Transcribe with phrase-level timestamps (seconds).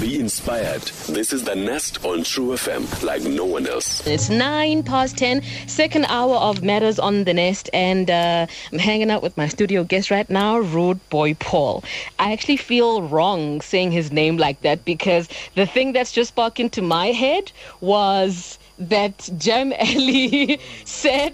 [0.00, 0.82] Be inspired.
[1.08, 4.06] This is the Nest on True FM, like no one else.
[4.06, 9.10] It's nine past ten, second hour of Matters on the Nest, and uh, I'm hanging
[9.10, 11.82] out with my studio guest right now, Rude Boy Paul.
[12.18, 16.60] I actually feel wrong saying his name like that because the thing that's just sparked
[16.60, 17.50] into my head
[17.80, 21.32] was that Jam Ali said,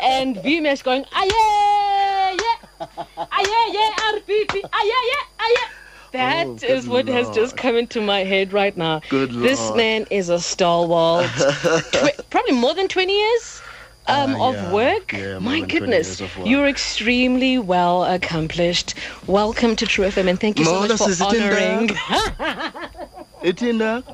[0.00, 2.86] and Vimesh going, ah yeah, yeah,
[3.16, 5.68] ah yeah, RPP, ah yeah, ah yeah.
[6.12, 9.00] That Oh, is what has just come into my head right now.
[9.08, 9.48] Good Lord.
[9.48, 11.26] This man is a stalwart.
[11.92, 13.62] Tw- probably more than 20 years
[14.06, 14.72] um, Uh, of yeah.
[14.72, 15.12] work.
[15.12, 16.20] Yeah, My goodness.
[16.20, 16.30] work.
[16.46, 18.94] You're extremely well accomplished.
[19.26, 21.88] Welcome to True FM and thank you so much for is it in honoring.
[23.42, 24.04] Itinda.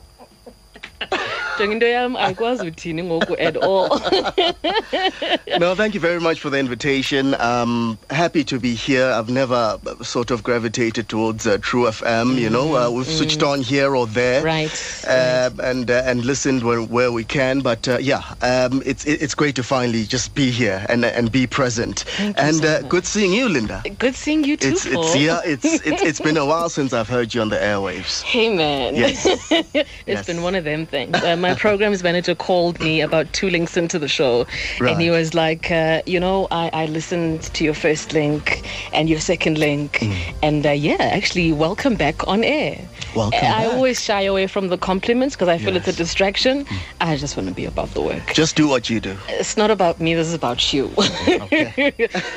[1.59, 3.89] Jonga into yam ayikwazi uthini ngoku at all.
[5.59, 7.35] No, thank you very much for the invitation.
[7.41, 9.07] Um, happy to be here.
[9.07, 12.37] I've never uh, sort of gravitated towards uh, True FM.
[12.37, 14.45] You know, uh, we've switched on here or there, Mm.
[14.45, 17.61] Right, Uh, and uh, and listened where, where we can.
[17.61, 21.47] But uh, yeah, um, it's it's great to finally just be here and and be
[21.47, 22.05] present.
[22.17, 23.83] Thank and so uh, good seeing you, Linda.
[23.99, 24.69] Good seeing you too.
[24.69, 27.57] It's it's yeah, it's it's it's been a while since I've heard you on the
[27.57, 28.23] airwaves.
[28.23, 29.27] Hey man, Yes.
[29.51, 30.27] it's Yes.
[30.27, 34.09] been one of them Uh, my programs manager called me about two links into the
[34.09, 34.47] show,
[34.81, 38.63] and he was like, uh, "You know, I, I listened to your first link
[38.95, 40.35] and your second link, Mm.
[40.43, 42.79] and uh, yeah, actually, welcome back on air."
[43.15, 43.73] Welcome I back.
[43.75, 45.95] always shy away from the compliments because I feel it's a Yes.
[45.97, 45.99] Mm.
[45.99, 46.67] distraction.
[47.01, 48.33] I just want to be above the work.
[48.35, 49.17] Just do what you do.
[49.29, 50.15] It's not about me.
[50.15, 50.91] This is about you.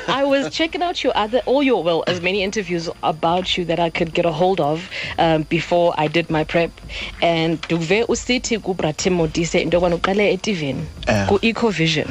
[0.08, 3.78] I was checking out your other, all your, well, as many interviews about you that
[3.78, 6.70] I could get a hold of um, before I did my prep.
[7.20, 8.08] And duve
[8.42, 11.26] usithi kubrate modise into yobana uqale etivini Eh.
[11.28, 12.06] ku-ecovision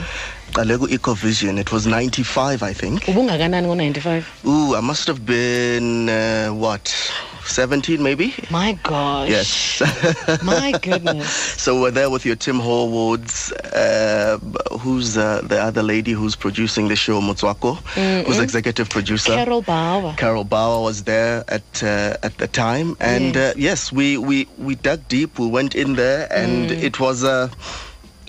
[0.54, 1.58] Qale ku-Ecovision.
[1.60, 3.04] It was 95, I think.
[3.08, 6.94] ubungakanani ngo-95 Ooh, I must have been uh, what,
[7.45, 8.34] 17 maybe?
[8.50, 10.42] my gosh Yes.
[10.44, 11.30] my goodness
[11.61, 14.38] so we're there with your Tim Horwoods, uh,
[14.78, 17.77] who's uh, the other lady who's producing the show, Motswako,
[18.26, 19.33] who's executive producer.
[19.33, 23.55] carol bauer Carol Bauer was there at uh, at the time, and Yes.
[23.55, 25.37] uh, yes, we, we we dug deep.
[25.39, 26.83] We went in there, and Mm.
[26.83, 27.49] it was a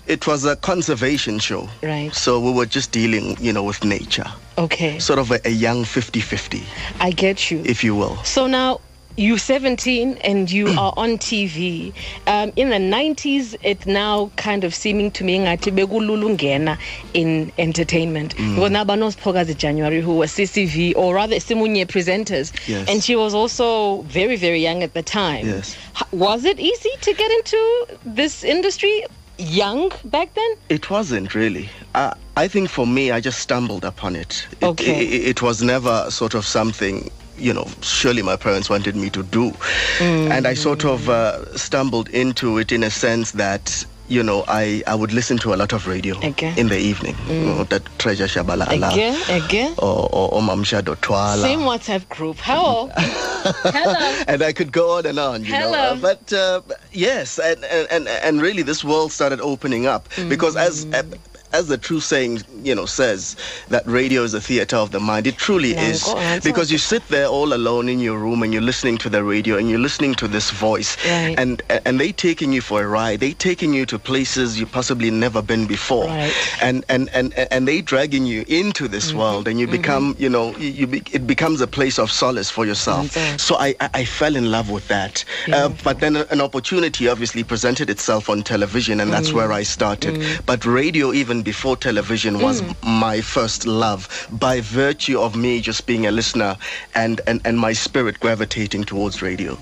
[0.07, 1.69] it was a conservation show.
[1.83, 2.13] Right.
[2.15, 4.27] So we were just dealing, you know, with nature,
[4.59, 6.63] okay sort of a, a young 50-50,
[7.01, 8.17] i get you if you will.
[8.25, 8.81] So now
[9.17, 11.93] you're 17 and you are on TV.
[12.27, 16.79] Um, in the 90s, it now kind of seeming to me ngathi bekulula ungena
[17.15, 18.35] in entertainment.
[18.37, 18.55] Mm.
[18.57, 18.87] Because
[19.17, 22.53] Banos January who was CCV or rather Simunye presenters.
[22.69, 22.89] Yes.
[22.89, 25.47] And she was also very, very young at the time.
[25.47, 25.77] Yes.
[26.13, 29.05] Was it easy to get into this industry
[29.39, 30.57] young back then?
[30.69, 31.69] It wasn't really.
[31.95, 34.47] I, I think for me, I just stumbled upon it.
[34.61, 35.07] It, Okay.
[35.07, 35.29] it.
[35.29, 39.53] It was never sort of something, you know, surely my parents wanted me to do.
[40.01, 44.83] And I sort of uh, stumbled into it in a sense that, you know, I,
[44.87, 46.53] I would listen to a lot of radio Okay.
[46.57, 47.17] in the evening.
[47.29, 48.93] You know, that Treasure Tshabalala.
[48.93, 49.75] Again, again.
[49.79, 51.41] Or, or, or Mamshado Twala.
[51.43, 52.37] Same WhatsApp group.
[52.41, 52.91] Hello.
[52.97, 54.25] Hello.
[54.29, 55.73] and I could go on and on, you know.
[55.73, 56.61] Uh, But uh,
[56.93, 61.19] yes, and, and and and really, this world started opening up because as Mm.
[61.53, 63.37] As the true saying, you know, says
[63.69, 65.27] that radio is a theater of the mind.
[65.27, 66.03] It truly is
[66.43, 69.57] because you sit there all alone in your room and you're listening to the radio
[69.57, 71.35] and you're listening to this voice, Right.
[71.39, 73.21] and and they taking you for a ride.
[73.21, 76.33] They taking you to places you possibly never been before, Right.
[76.63, 79.19] and and and and they dragging you into this Mm-hmm.
[79.19, 82.51] world, and you become, you know, you, you be, it becomes a place of solace
[82.51, 83.11] for yourself.
[83.41, 85.25] So I, I, I fell in love with that.
[85.53, 90.23] Uh, but then an opportunity obviously presented itself on television, and that's where I started.
[90.47, 92.69] But radio, even before television, was mm.
[92.69, 96.57] m- my first love by virtue of me just being a listener
[96.95, 99.59] and, and, and my spirit gravitating towards radio.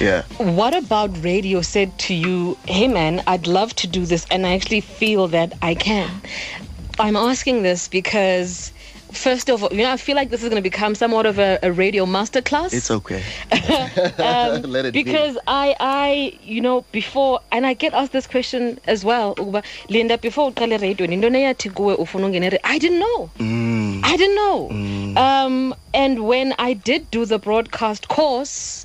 [0.00, 0.22] Yeah.
[0.38, 4.54] What about radio said to you, hey man, I'd love to do this, and I
[4.54, 6.10] actually feel that I can?
[6.98, 8.72] I'm asking this because,
[9.14, 11.38] first of all, you know, I feel like this is going to become somewhat of
[11.38, 12.72] a, a radio masterclass.
[12.72, 13.22] It's okay.
[14.18, 15.02] um, Let it be.
[15.02, 19.34] because I, I, you know, before, and I get asked this question as well.
[19.88, 23.30] Linda, before uqale radio, intoni eyathi kuwe ufuna ungena e-" I didn't know.
[23.38, 24.00] Mm.
[24.04, 24.70] I didn't know.
[25.20, 28.83] Um, and when I did do the broadcast course,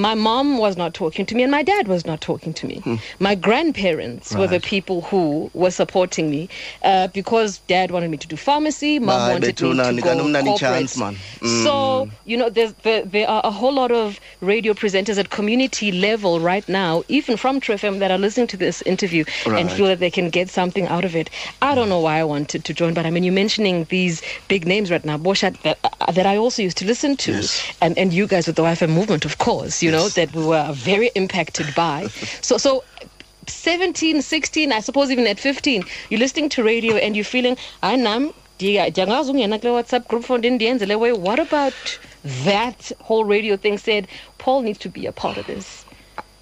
[0.00, 3.00] my mom was not talking to me and my dad was not talking to me.
[3.18, 6.48] My grandparents were the people who were supporting me
[6.82, 10.58] uh, because dad wanted me to do pharmacy, mom Bye, wanted me to go corporate.
[10.58, 11.16] chance, man.
[11.64, 15.92] So, you know, there's, there, there are a whole lot of radio presenters at community
[15.92, 19.86] level right now, even from True FM, that are listening to this interview and feel
[19.86, 21.30] that they can get something out of it.
[21.62, 24.66] I don't know why I wanted to join, but I mean, you're mentioning these big
[24.66, 27.64] names right now, Boshat, that, uh, that I also used to listen to, Yes.
[27.80, 29.80] and, and you guys with the Wi-Fi movement, of course.
[29.87, 32.08] things, you know, that we were very impacted by.
[32.42, 32.84] So, so
[33.46, 37.96] 17, 16, I suppose even at 15, you're listening to radio and you're feeling, I
[37.96, 38.32] nam,
[39.68, 40.48] WhatsApp group for the
[40.98, 41.12] way.
[41.12, 41.98] What about
[42.44, 44.08] that whole radio thing said,
[44.38, 45.84] Paul needs to be a part of this?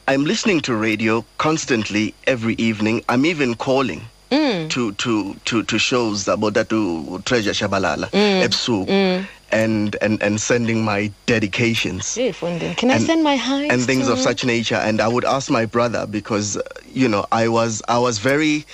[0.08, 3.04] I'm listening to radio constantly every evening.
[3.08, 4.02] I'm even calling.
[4.31, 4.69] Mm.
[4.70, 8.42] To, to, to, to shows about that to Treasure Tshabalala, mm.
[8.87, 9.25] Mm.
[9.52, 12.14] And, and, and sending my dedications.
[12.14, 13.64] Hey, Can I and, send my hi?
[13.66, 14.76] And things of such nature.
[14.76, 16.58] And I would ask my brother because,
[16.93, 18.66] you know, I was I was very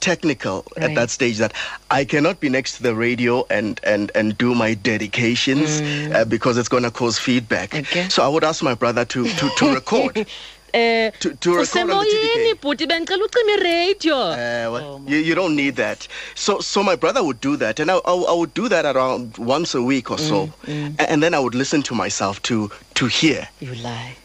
[0.00, 0.90] technical right.
[0.90, 1.52] at that stage that
[1.90, 6.14] I cannot be next to the radio and and and do my dedications mm.
[6.14, 7.74] uh, because it's going to cause feedback.
[7.74, 8.08] Okay.
[8.08, 10.26] So I would ask my brother to to, to record.
[10.78, 14.16] Uh, to, to record on the radio.
[14.16, 16.06] Uh, well, oh you, you don't need that.
[16.34, 19.38] So so my brother would do that, and I, I, I would do that around
[19.38, 20.94] once a week or so, mm, mm.
[20.98, 23.48] and then I would listen to myself to to hear.
[23.60, 24.16] You lie.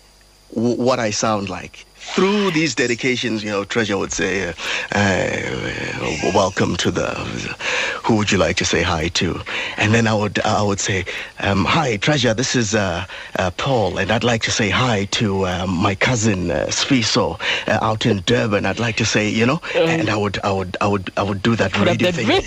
[0.51, 4.53] What I sound like through these dedications, you know, Treasure would say, uh,
[4.91, 7.09] uh, "Welcome to the."
[8.03, 9.41] Who would you like to say hi to?
[9.77, 11.05] And then I would I would say,
[11.39, 12.33] um, "Hi, Treasure.
[12.33, 13.05] This is uh,
[13.39, 17.79] uh Paul, and I'd like to say hi to uh, my cousin uh, Sfiso uh,
[17.81, 18.65] out in Durban.
[18.65, 21.23] I'd like to say, you know." Um, and I would I would I would I
[21.23, 22.43] would do that radio thing.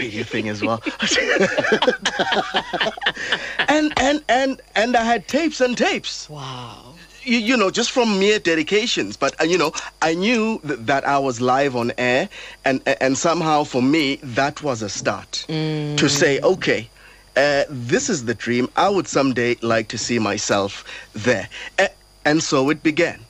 [0.00, 0.80] radio thing as well.
[3.68, 6.30] and and and and I had tapes and tapes.
[6.30, 6.87] Wow
[7.28, 9.16] you, you, know, just from mere dedications.
[9.16, 9.72] But, uh, you know,
[10.02, 12.28] I knew th- that I was live on air,
[12.64, 15.96] and, and somehow for me, that was a start mm.
[15.96, 16.88] to say, okay,
[17.36, 18.68] uh, this is the dream.
[18.76, 21.48] I would someday like to see myself there.
[21.78, 21.88] Uh,
[22.24, 23.20] and so it began.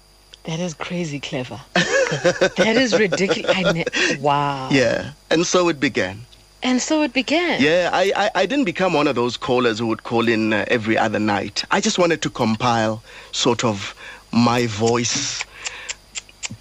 [0.45, 1.61] That is crazy clever.
[1.75, 3.75] that is ridiculous.
[3.75, 4.71] Ne- wow.
[4.71, 5.11] Yeah.
[5.31, 6.25] And so it began.
[6.63, 7.63] And so it began.
[7.63, 10.65] Yeah, I, I, I, didn't become one of those callers who would call in uh,
[10.69, 11.65] every other night.
[11.71, 13.95] I just wanted to compile sort of
[14.33, 15.45] my voice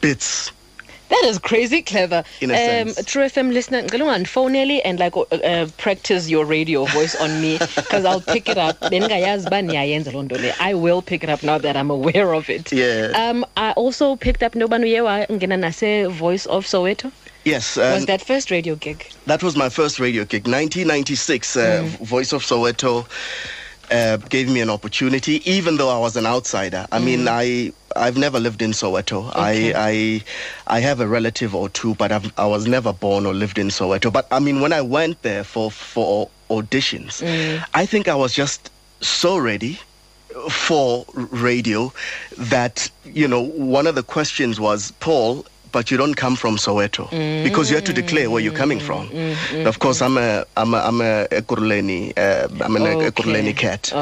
[0.01, 0.51] bits.
[1.09, 2.23] That is crazy clever.
[2.41, 3.07] In a um, sense.
[3.07, 3.79] True FM listener,
[4.09, 8.21] and phone early and like uh, uh, practice your radio voice on me because I'll
[8.21, 8.77] pick it up.
[8.81, 12.71] I will pick it up now that I'm aware of it.
[12.71, 13.13] Yeah.
[13.15, 17.11] Um, I also picked up Nobanuyewa Ngenanase voice of Soweto.
[17.47, 17.77] Yes.
[17.77, 19.09] Um, was that first radio gig?
[19.25, 20.44] That was my first radio gig.
[20.47, 22.05] 1996, uh, mm.
[22.05, 23.07] Voice of Soweto
[23.89, 26.85] uh, gave me an opportunity, even though I was an outsider.
[26.91, 27.05] I mm.
[27.05, 29.29] mean, I I've never lived in Soweto.
[29.29, 29.73] Okay.
[29.73, 30.23] I, I
[30.67, 33.69] I have a relative or two, but I've, i was never born or lived in
[33.69, 34.11] Soweto.
[34.11, 37.63] But I mean, when I went there for for auditions, mm.
[37.73, 39.79] I think I was just so ready
[40.49, 41.94] for radio
[42.38, 45.45] that you know one of the questions was Paul
[45.77, 47.44] but you don't come from Soweto mm-hmm.
[47.44, 49.07] because you have to declare where you're coming from.
[49.09, 49.68] Mm-hmm.
[49.68, 53.53] Of course, I'm a I'm a I'm a Ekurhuleni, uh, I'm an okay.
[53.53, 53.94] Cat,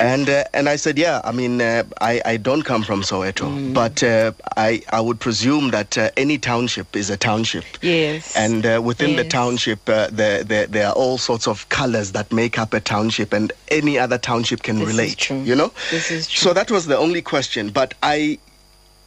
[0.00, 3.46] and uh, and I said, yeah, I mean, uh, I I don't come from Soweto,
[3.46, 3.72] mm.
[3.72, 7.66] but uh, I I would presume that uh, any township is a township.
[7.82, 8.36] Yes.
[8.36, 9.22] And uh, within yes.
[9.22, 13.32] the township, there, there there are all sorts of colors that make up a township,
[13.32, 15.30] and any other township can this relate.
[15.30, 15.70] You know.
[15.92, 16.48] This is true.
[16.48, 18.38] So that was the only question, but I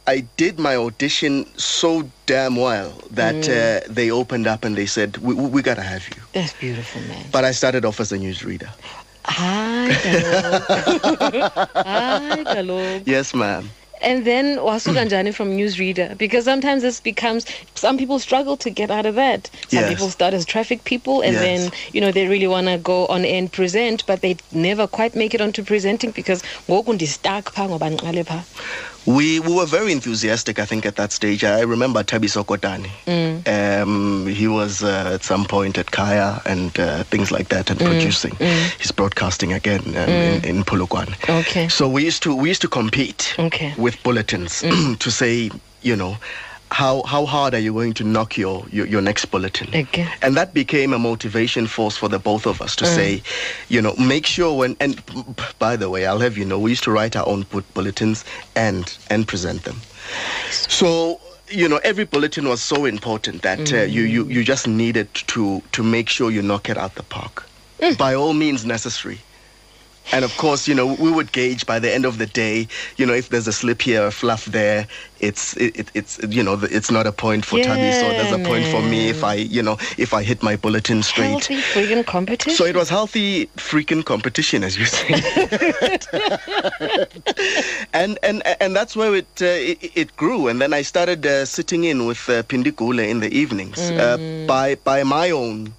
[0.08, 3.48] I did my audition so damn well that mm.
[3.48, 7.00] uh, they opened up and they said, "We, we got to have you." That's beautiful,
[7.02, 7.26] man.
[7.32, 8.70] But I started off as a newsreader.
[9.24, 9.90] Hi,
[11.74, 13.00] Hi, hello.
[13.04, 13.68] Yes, ma'am.
[14.00, 19.06] And then wasuka from newsreader because sometimes this becomes some people struggle to get out
[19.06, 19.50] of that.
[19.68, 19.88] Some yes.
[19.88, 21.42] people start as traffic people and yes.
[21.42, 25.16] then you know they really want to go on and present but they never quite
[25.16, 26.42] make it onto presenting because
[27.06, 27.52] stuck
[29.06, 31.44] we, we were very enthusiastic, I think, at that stage.
[31.44, 32.90] I remember Tabi Sokotani.
[33.06, 33.82] Mm.
[33.82, 37.78] Um, he was uh, at some point at Kaya and uh, things like that and
[37.78, 37.86] mm.
[37.86, 38.32] producing.
[38.32, 38.80] Mm.
[38.80, 41.14] He's broadcasting again um, in, in Polokwane.
[41.40, 41.68] Okay.
[41.68, 43.74] So we used to we used to compete okay.
[43.78, 44.98] with bulletins mm.
[45.04, 45.50] to say,
[45.82, 46.16] you know,
[46.70, 50.06] how how hard are you going to knock your your, your next bulletin okay.
[50.22, 52.94] and that became a motivation force for the both of us to mm.
[52.94, 53.22] say
[53.68, 55.00] you know make sure when and
[55.58, 58.24] by the way i'll have you know we used to write our own bulletins
[58.56, 59.76] and and present them
[60.50, 63.80] so you know every bulletin was so important that mm.
[63.80, 67.02] uh, you, you you just needed to to make sure you knock it out the
[67.04, 67.46] park
[67.78, 67.96] mm.
[67.96, 69.20] by all means necessary
[70.12, 73.06] and of course, you know, we would gauge by the end of the day, you
[73.06, 74.86] know, if there's a slip here, a fluff there,
[75.20, 78.44] it's it, it's you know, it's not a point for yeah, Tabi, so there's a
[78.44, 81.46] point for me if I, you know, if I hit my bulletin straight.
[81.46, 82.56] Healthy freaking competition.
[82.56, 85.14] So it was healthy freaking competition, as you say.
[87.92, 91.44] and and and that's where it uh, it, it, grew, and then I started uh,
[91.44, 94.46] sitting in with uh, Pindikule in the evenings mm.
[94.46, 95.72] by by my own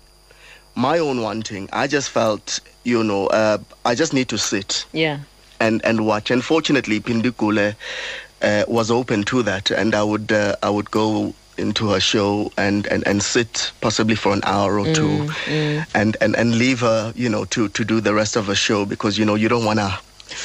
[0.77, 1.67] my own wanting.
[1.73, 4.85] I just felt, you know, uh, I just need to sit.
[4.93, 5.19] Yeah.
[5.59, 6.29] and and watch.
[6.31, 7.73] And fortunately, Pindukule
[8.43, 12.51] uh, was open to that, and I would uh, I would go into her show
[12.55, 16.81] and, and, and sit possibly for an hour or two Mm, and, and, and leave
[16.81, 19.49] her, you know, to, to do the rest of her show because, you know, you
[19.49, 19.89] don't want to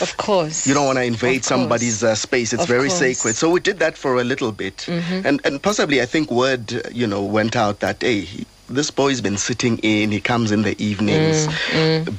[0.00, 0.66] Of course.
[0.66, 2.54] you don't want to invade somebody's uh, space.
[2.54, 2.94] It's Of very course.
[3.02, 3.12] Mm-hmm.
[3.20, 3.36] sacred.
[3.36, 7.06] So we did that for a little bit, and and possibly I think word you
[7.06, 8.26] know went out that hey.
[8.72, 10.10] This boy's been sitting in.
[10.10, 11.46] He comes in the evenings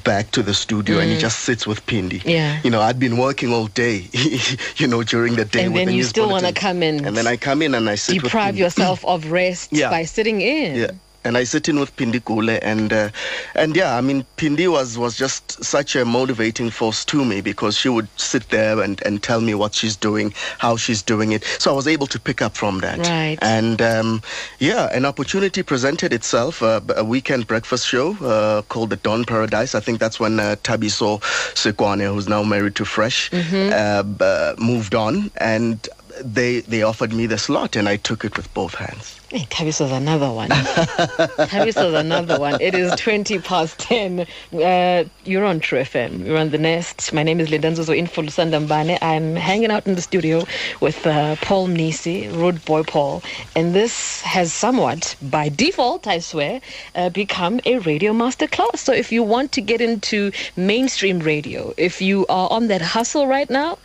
[0.04, 2.20] back to the studio and he just sits with Pindi.
[2.20, 2.60] Mm, Yeah.
[2.64, 4.08] You know, I'd been working all day,
[4.78, 5.66] you know, during the day.
[5.66, 7.96] And then the you still wanna come in, And then I come in and I
[7.96, 9.90] sit with Deprive yourself of rest Yeah.
[9.90, 10.76] by sitting in.
[10.76, 10.92] Yeah.
[11.26, 13.10] And I sit in with Pindi Kule and uh,
[13.56, 17.78] and yeah, I mean Pindi was was just such a motivating force to me because
[17.78, 21.44] she would sit there and, and tell me what she's doing, how she's doing it.
[21.60, 23.00] So I was able to pick up from that.
[23.00, 23.38] Right.
[23.42, 24.22] And um,
[24.60, 29.76] yeah, an opportunity presented itself, uh, a weekend breakfast show uh, called the Dawn Paradise.
[29.76, 31.22] I think that's when uh, Thabiso
[31.54, 33.72] Sikwane, who's now married to Fresh, Mm-hmm.
[33.72, 35.88] uh, uh, moved on and
[36.22, 39.20] they they offered me the slot and I took it with both hands.
[39.34, 40.50] Hey, Thabiso's another one.
[41.50, 42.62] Thabiso's another one.
[42.62, 44.28] It is 20 past 10.
[44.54, 46.24] Uh, you're on True FM.
[46.24, 47.12] You're on The Nest.
[47.14, 49.00] My name is Linda Nzuzo in Sandambane.
[49.02, 50.46] I'm hanging out in the studio
[50.82, 53.24] with uh, Paul Mnisi, Rude Boy Paul.
[53.56, 56.62] And this has somewhat, by default, I swear,
[56.94, 58.78] uh, become a radio masterclass.
[58.78, 63.26] So if you want to get into mainstream radio, if you are on that hustle
[63.26, 63.80] right now,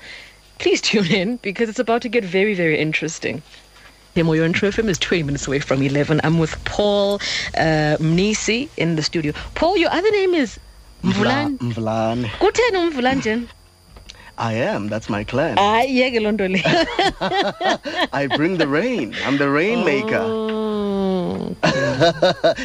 [0.58, 3.42] please tune in because it's about to get very, very interesting.
[4.16, 6.20] Moyo and True FM is 20 minutes away from 11.
[6.24, 7.16] I'm with Paul
[7.56, 9.32] uh, Mnisi in the studio.
[9.54, 10.58] Paul, your other name is
[11.04, 11.58] Mvulan.
[11.58, 12.24] Mvlan.
[12.40, 13.48] Kutheni umvulan njani?
[14.38, 14.88] I am.
[14.88, 15.56] That's my clan.
[15.56, 16.60] Hayi yeke loo nto le.
[18.12, 19.14] I bring the rain.
[19.24, 20.22] I'm the rainmaker.
[20.22, 21.56] Oh,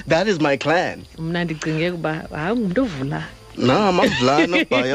[0.08, 1.06] that is my clan.
[1.18, 3.24] mna ndicinge ukuba hayi ngumntu ovula.
[3.58, 4.88] No, I'm a Vlano by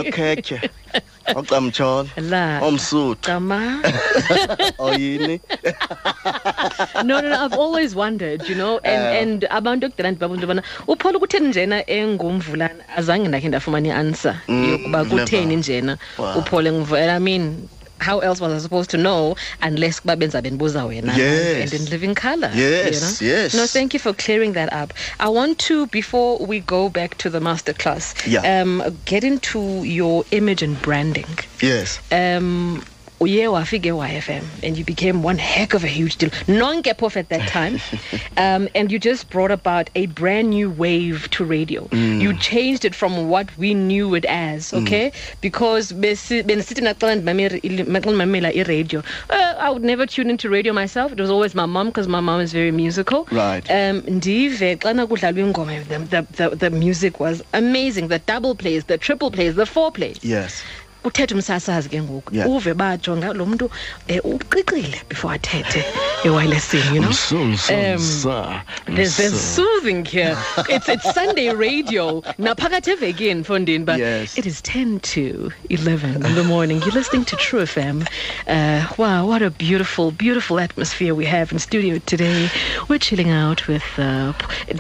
[1.29, 1.47] a keke.
[1.47, 2.09] Okamchol.
[2.31, 2.61] La.
[2.61, 3.23] Omsut.
[3.23, 3.83] Kama.
[4.79, 5.41] Oyini.
[7.05, 10.63] no, no, no, I've always wondered, you know, and, and abantu ekudala ndibaba into yobana
[10.87, 15.99] uphola kutheni njena engumvulana azange ndakhe ndafumana i-answer yokuba kutheni njena
[16.39, 17.69] uphole ngumvulana i mean
[18.01, 21.73] how else was I supposed to know unless kuba benza bendibuza wena Yes.
[21.73, 23.35] and in living color Yes, you know?
[23.35, 23.55] yes.
[23.55, 27.31] no thank you for clearing that up I want to before we go back to
[27.31, 28.63] the masterclass Yeah.
[28.63, 31.27] um, get into your image and branding
[31.61, 31.99] Yes.
[32.13, 32.83] um
[33.21, 36.31] uye wafika e-YFM and you became one heck of a huge deal.
[36.47, 37.81] Non-Gepov at that time.
[38.37, 41.89] um, and you just brought about a brand new wave to radio.
[41.93, 45.13] You changed it from what we knew it as, okay?
[45.41, 49.01] Because besi- benisithi naqala ndimamela ili- maqala ndimamela i-radio.
[49.31, 51.13] Uh, I would never tune into radio myself.
[51.13, 53.27] It was always my mom because my mom is very musical.
[53.33, 53.69] Right.
[53.71, 58.09] Um, ndive xana kudlalwa ingoma, the, the, the, the music was amazing.
[58.09, 60.63] The double plays, the triple plays, the four plays Yes.
[61.09, 62.35] Uthethe umsasazi ke ngoku.
[62.35, 62.49] Yeah.
[62.51, 63.71] uve bajonga lo mntu
[64.25, 64.39] um
[65.09, 65.85] before athethe
[66.25, 67.13] ewayilesini you know?
[67.71, 70.37] Um, there's, there's soothing here.
[70.69, 72.21] It's, it's sunday radio.
[72.39, 74.37] Naphakathi evekini fondini but Yes.
[74.39, 76.81] it is 10 to 11 in the morning.
[76.83, 78.07] You're listening to true fm
[78.47, 82.49] uh, wow what a beautiful beautiful atmosphere we have in studio today.
[82.89, 84.33] We're chilling out with uh,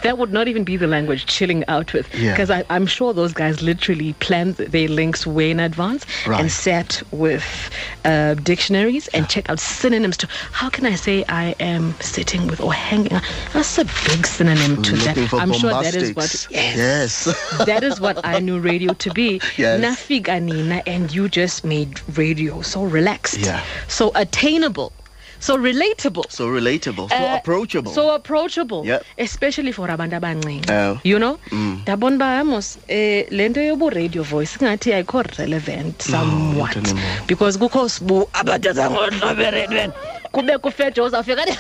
[0.02, 3.32] that would not even be the language chilling out with because I, i'm sure those
[3.32, 6.40] guys literally planned their links way in advance Right.
[6.40, 7.70] and sat with
[8.04, 12.60] uh, dictionaries and check out synonyms to how can I say I am sitting with
[12.60, 13.22] or hanging out.
[13.52, 15.34] That's a big synonym to Looking that.
[15.34, 17.58] I'm sure that is what yes, Yes.
[17.66, 19.40] that is what I knew radio to be.
[19.56, 19.80] Yes.
[19.80, 23.62] Nafika Nina, and you just made radio so relaxed, Yeah.
[23.88, 24.92] so attainable,
[25.40, 26.24] so relatable.
[26.30, 27.08] so relatable.
[27.10, 27.92] So Uh, approachable.
[27.92, 28.84] So approachable.
[28.86, 29.04] Yep.
[29.18, 30.70] Especially for abantu abancinci.
[30.70, 31.00] Oh.
[31.04, 31.38] You know?
[31.52, 36.76] Ndabona uba amos eh lento yobu radio voice ngathi ayikho relevant somewhat.
[36.76, 37.22] not anymore.
[37.26, 39.92] Because kukho sibu abathatha ngodlo beredweni.
[40.32, 41.44] Kube kufejo uzawufika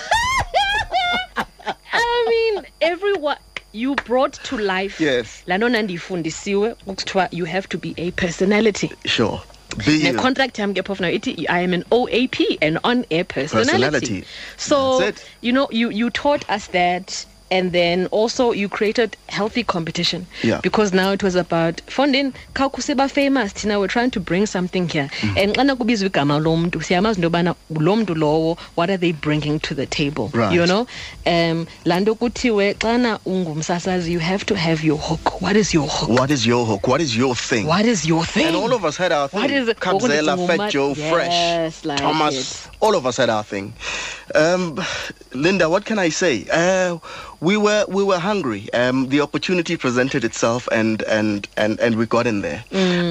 [1.92, 3.36] I mean everyone
[3.72, 5.42] you brought to life Yes.
[5.46, 9.40] laa nto nandiyifundisiwe kuthiwa you have to be a personality sure.
[9.86, 14.24] Necontract yam ke phofu nayo ithi i am an oap an on-air personality, Personality.
[14.56, 20.26] so you know you, you taught us that and then also you created healthy competition
[20.42, 20.60] Yeah.
[20.62, 25.08] because now it was about fondin khawukhuseba famous thina we're trying to bring something here
[25.22, 25.36] Mm.
[25.42, 29.58] and xana kubizwa igama lomntu siyamazi into yobana lo mntu lowo what are they bringing
[29.60, 30.52] to the table Right.
[30.56, 30.86] you know
[31.26, 35.88] um laa nto kuthiwe xana ungumsasazi you have to have your hook what is your
[35.88, 36.88] hook What is your hook?
[36.88, 37.66] What is your thing?
[37.66, 39.40] what is your thing And all of us had our thing.
[39.40, 39.78] What is it?
[39.78, 42.66] Kabzela, Fat Joe, Yes, Fresh, like Thomas.
[42.66, 42.70] it.
[42.80, 43.72] All of us had our thing.
[44.34, 44.78] Um,
[45.32, 46.46] Linda, what can I say?
[46.52, 46.98] Uh,
[47.40, 48.72] we were we were hungry.
[48.72, 52.64] Um, the opportunity presented itself, and and and and we got in there.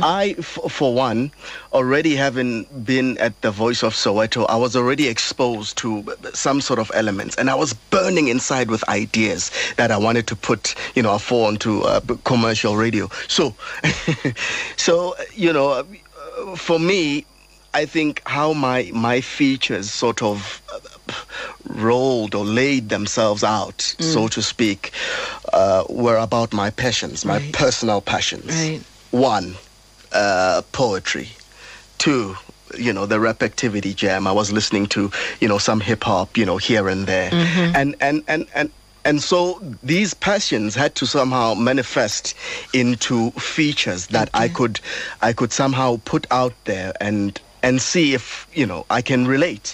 [0.04, 1.32] I, f- for one,
[1.74, 6.04] already having been at the Voice of Soweto, I was already exposed to
[6.34, 10.36] some sort of elements, and I was burning inside with ideas that I wanted to
[10.36, 13.10] put, you know, for onto uh, commercial radio.
[13.28, 13.56] So,
[14.78, 17.26] so you know, uh, for me,
[17.74, 20.80] I think how my my features sort of uh,
[21.66, 24.92] rolled or laid themselves out, so to speak,
[25.54, 27.54] uh, were about my passions, my Right.
[27.54, 28.52] personal passions.
[28.54, 28.82] Right.
[29.12, 29.56] One,
[30.12, 31.30] uh, poetry.
[31.98, 32.38] Two,
[32.78, 34.28] you know, the rap activity jam.
[34.28, 35.12] I was listening to,
[35.42, 37.32] you know, some hip hop, you know, here and there,
[37.76, 38.72] and and and and.
[39.06, 42.36] And so these passions had to somehow manifest
[42.74, 44.82] into features that I could,
[45.22, 49.74] I could somehow put out there and and see if you know I can relate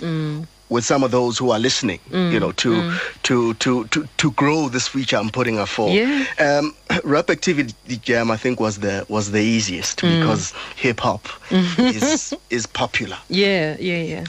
[0.73, 1.99] with some of those who are listening.
[2.09, 3.21] You know, mm, to mm.
[3.23, 5.89] to to to to grow this feature I'm putting her for.
[5.89, 6.25] Yeah.
[6.39, 10.19] Um, rap activity jam I think was the was the easiest mm.
[10.19, 13.17] because hip hop is is popular.
[13.29, 14.25] Yeah, yeah, yeah.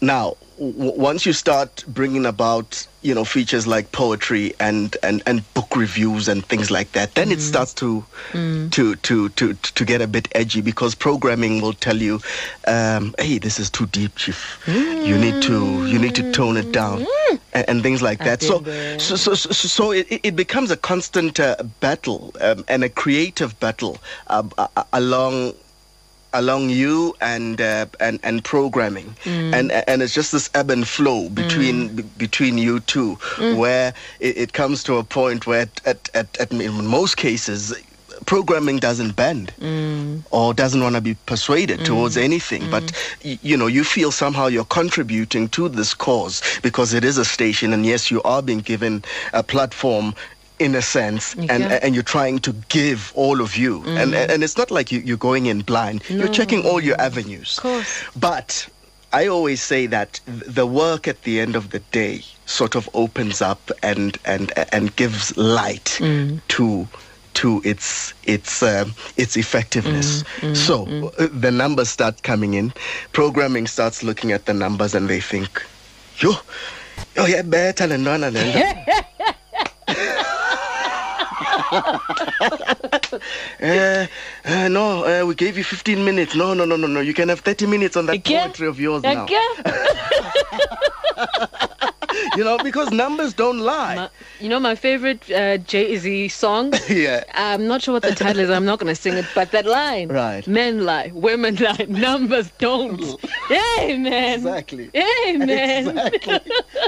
[0.00, 5.76] Now, once you start bringing about, you know, features like poetry and, and, and book
[5.76, 10.06] reviews and things like that, then it starts to, to, to, to, to get a
[10.06, 12.20] bit edgy because programming will tell you,
[12.66, 14.60] um, hey, this is too deep, chief.
[14.66, 17.06] You need to you need to tone it down
[17.52, 18.42] and, and things like that.
[18.42, 18.62] So,
[18.98, 23.58] so, so, so, so it, it becomes a constant uh, battle um, and a creative
[23.60, 25.54] battle uh, uh, along
[26.32, 29.14] along you and uh, and and programming.
[29.24, 29.54] Mm.
[29.54, 31.96] And and it's just this ebb and flow between mm.
[31.96, 33.56] be- between you two mm.
[33.56, 37.74] where it, it comes to a point where at, at, at, at in most cases
[38.26, 39.52] programming doesn't bend
[40.30, 42.68] or doesn't want to be persuaded towards anything.
[42.70, 42.92] But
[43.24, 47.24] y- you know you feel somehow you're contributing to this cause because it is a
[47.24, 50.14] station and yes you are being given a platform
[50.58, 51.78] in a sense and Yeah.
[51.82, 53.96] and you're trying to give all of you mm-hmm.
[53.96, 57.58] and and it's not like you, you're going in blind you're checking all your avenues
[57.58, 58.04] Of course.
[58.16, 58.68] but
[59.12, 63.40] I always say that the work at the end of the day sort of opens
[63.40, 66.40] up and and and gives light mm.
[66.48, 66.86] to
[67.34, 70.24] to its its um, its effectiveness.
[70.40, 72.72] Mm, mm, so uh, the numbers start coming in.
[73.12, 75.62] Programming starts looking at the numbers and they think,
[76.18, 76.32] "Yo,
[77.16, 78.84] oh yeah, better than none them."
[83.60, 84.06] Uh,
[84.44, 86.34] uh, no, uh, we gave you 15 minutes.
[86.34, 87.00] No, no, no, no, no.
[87.00, 88.50] You can have 30 minutes on that Again?
[88.50, 89.26] poetry of yours now.
[92.36, 93.94] You know, because numbers don't lie.
[93.96, 96.72] My- you know my favorite uh, Jay Z song?
[96.88, 97.24] yeah.
[97.34, 98.50] I'm not sure what the title is.
[98.50, 100.08] I'm not going to sing it, but that line.
[100.08, 100.46] Right.
[100.46, 103.02] Men lie, women lie, numbers don't.
[103.80, 104.34] Amen.
[104.34, 104.90] Exactly.
[104.94, 105.98] Amen.
[106.08, 106.40] Exactly.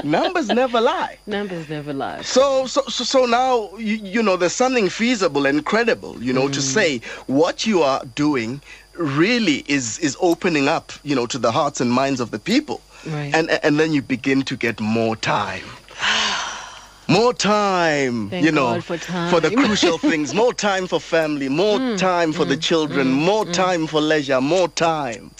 [0.03, 1.17] numbers never lie.
[1.27, 2.21] Numbers never lie.
[2.21, 6.21] So, so, so, so now you, you know there's something feasible and credible.
[6.21, 8.61] You know, to say what you are doing
[8.97, 10.91] really is is opening up.
[11.03, 12.81] You know, to the hearts and minds of the people.
[13.05, 13.33] Right.
[13.33, 15.65] And and then you begin to get more time.
[17.07, 19.33] More time, Thank you know, for the time.
[19.33, 19.65] Mm.
[19.65, 20.33] crucial things.
[20.33, 21.49] More time for family.
[21.49, 21.97] More hmm.
[21.97, 22.61] time for the hmm.
[22.61, 23.07] children.
[23.07, 23.25] Hmm.
[23.25, 24.39] more time for leisure.
[24.39, 25.31] More time.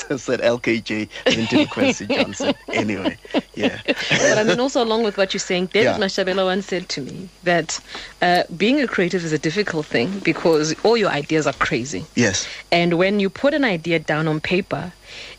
[0.00, 2.54] Said LKJ, Linton Kwesi Johnson.
[2.72, 3.16] Anyway,
[3.54, 3.80] yeah.
[3.86, 5.98] but I mean, also along with what you're saying, David Yeah.
[5.98, 7.80] Mashabela once said to me that
[8.22, 12.04] uh, being a creative is a difficult thing because all your ideas are crazy.
[12.14, 12.46] Yes.
[12.72, 14.92] And when you put an idea down on paper,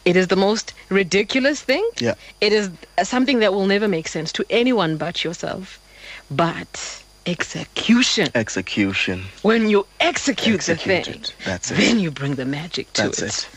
[0.05, 1.87] it is the most ridiculous thing.
[1.99, 2.15] Yeah.
[2.41, 2.69] It is
[3.03, 5.79] something that will never make sense to anyone but yourself.
[6.31, 9.23] But execution, Execution.
[9.41, 11.33] when you execute, the Execute thing, it.
[11.43, 11.77] That's it.
[11.77, 13.25] then you bring the magic to That's it.
[13.25, 13.49] it.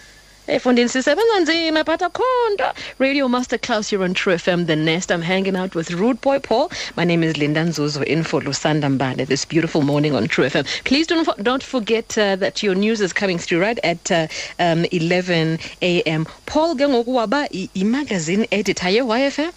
[0.48, 5.10] Efundini sisebenza nzima phatha khonto radio masterclass here on true fm the nest.
[5.10, 6.70] I'm hanging out with rude boy paul.
[6.96, 10.64] My name is linda nzuzo in for lusanda mbane this beautiful morning on true fm
[10.84, 14.26] please don't, don't forget uh, that your news is coming through right at uh,
[14.58, 18.88] um, 11 a.m paul ke ngoku waba i- i-magazine editor.
[18.88, 19.52] Ye-yfm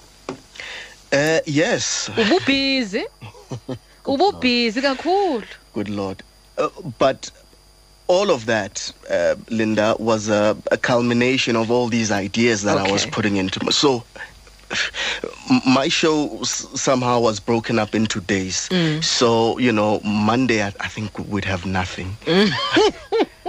[1.14, 2.10] Uh, yes.
[2.18, 3.04] ububhizi.
[4.06, 5.44] Ububhizi kakhulu.
[5.74, 6.24] Good Lord.
[6.58, 7.32] Uh, but
[8.12, 12.84] all of that, uh, Linda, was a, a culmination of all these ideas that I
[12.92, 13.60] was putting into.
[13.64, 14.04] m- So
[15.66, 18.68] my show s- somehow was broken up into days.
[19.02, 22.18] So, you know, Monday, I, I think we'd have nothing.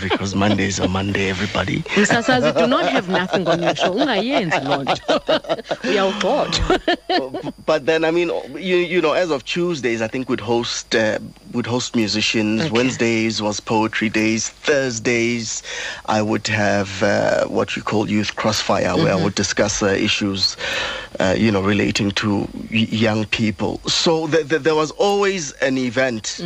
[0.00, 1.80] because Mondays are Monday, everybody.
[1.82, 3.92] Msasazi, do not have nothing on your show.
[3.94, 5.20] Ungayenzi loo nto.
[5.84, 7.52] Uyawugxotha.
[7.66, 11.18] but then I mean, you you know, as of Tuesdays, I think we'd host uh,
[11.52, 12.62] would host musicians.
[12.62, 12.70] Okay.
[12.70, 14.48] Wednesdays was poetry days.
[14.50, 15.62] Thursdays,
[16.06, 19.20] I would have uh, what you call youth crossfire, where Mm-hmm.
[19.20, 20.56] I would discuss uh, issues,
[21.20, 23.78] uh, you know, relating to y- young people.
[23.86, 26.40] So th- th- there was always an event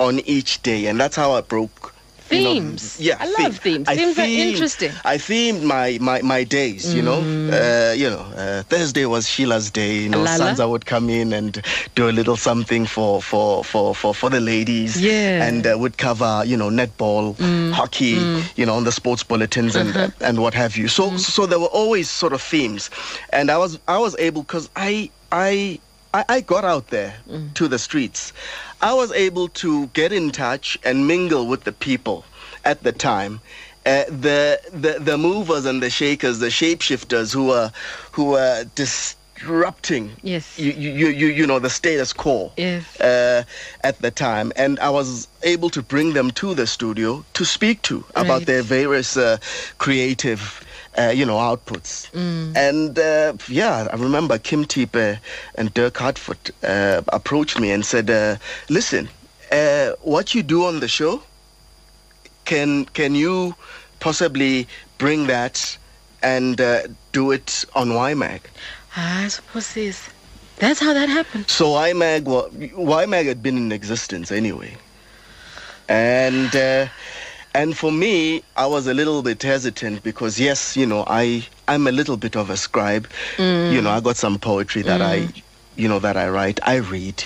[0.00, 1.91] on each day, and that's how I broke.
[2.32, 2.54] You know, Mm.
[2.54, 2.96] Themes.
[3.00, 3.88] yeah, I love themes.
[3.88, 4.92] I Themes are interesting.
[5.04, 7.20] I themed my my, my days, you know.
[7.52, 9.98] Uh, you know, uh, Thursday was Sheila's day.
[10.04, 10.52] You know, Lala.
[10.54, 11.62] Sansa would come in and
[11.94, 15.00] do a little something for for for for, for the ladies.
[15.00, 15.44] Yeah.
[15.46, 17.36] And uh, would cover, you know, netball,
[17.72, 18.16] hockey,
[18.56, 20.88] you know, on the sports bulletins and and what have you.
[20.88, 22.90] So so there were always sort of themes,
[23.32, 25.78] and I was I was able because I I.
[26.14, 27.14] I, I got out there
[27.54, 28.34] to the streets.
[28.82, 32.24] I was able to get in touch and mingle with the people
[32.64, 33.40] at the time.
[33.84, 37.72] Uh, the, the the movers and the shakers, the shapeshifters who were
[38.12, 40.56] who were disrupting Yes.
[40.56, 43.00] you, you, you, you know the status quo Yes.
[43.00, 43.42] uh,
[43.82, 47.82] at the time, and I was able to bring them to the studio to speak
[47.82, 49.38] to about their various uh,
[49.78, 50.64] creative.
[50.98, 52.54] Uh, you know outputs, Mm.
[52.54, 55.18] and uh, yeah, I remember Kim Tipe
[55.54, 58.36] and Dirk Hartford uh, approached me and said, uh,
[58.68, 59.08] "Listen,
[59.50, 61.22] uh, what you do on the show,
[62.44, 63.54] can can you
[64.00, 64.66] possibly
[64.98, 65.78] bring that
[66.22, 68.40] and uh, do it on YMAG?"
[68.94, 70.10] I suppose this.
[70.58, 71.48] That's how that happened.
[71.48, 74.76] So YMAG, wa- YMAG had been in existence anyway,
[75.88, 76.86] and uh,
[77.54, 81.86] and for me, I was a little bit hesitant because yes, you know, I I'm
[81.86, 83.06] a little bit of a scribe.
[83.38, 85.28] You know, I got some poetry that I.
[85.74, 87.24] You know that I write, I read.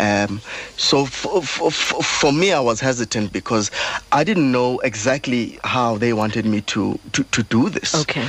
[0.00, 0.40] Um,
[0.76, 3.70] so for, for, for for me, I was hesitant because
[4.10, 7.94] I didn't know exactly how they wanted me to to, to do this.
[7.94, 8.26] Okay.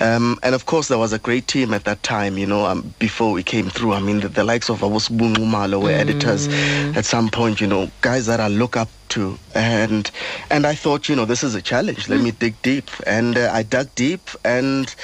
[0.00, 2.94] Um, and of course, there was a great team at that time, you know, um,
[2.98, 3.92] before we came through.
[3.92, 6.48] I mean, the, the likes of Awus Malo were editors
[6.96, 9.38] at some point, you know, guys that I look up to.
[9.54, 10.10] And
[10.50, 12.08] and I thought, you know, this is a challenge.
[12.08, 12.90] Let me dig deep.
[13.06, 14.94] And uh, I dug deep and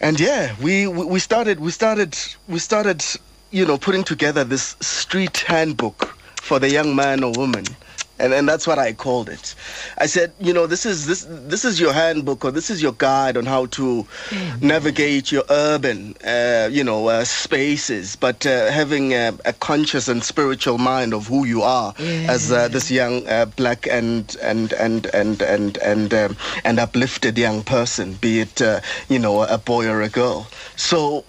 [0.00, 3.04] and yeah, we, we we started we started we started,
[3.50, 7.64] you know, putting together this street handbook for the young man or woman.
[8.22, 9.54] And, and that's what I called it.
[9.98, 12.92] I said, you know, this is this this is your handbook or this is your
[12.92, 14.06] guide on how to
[14.60, 20.22] navigate your urban, uh, you know, uh, spaces, but uh, having a, a conscious and
[20.22, 25.06] spiritual mind of who you are as uh, this young uh, black and and and
[25.06, 29.88] and and and um, and uplifted young person, be it uh, you know a boy
[29.88, 30.46] or a girl.
[30.76, 31.24] So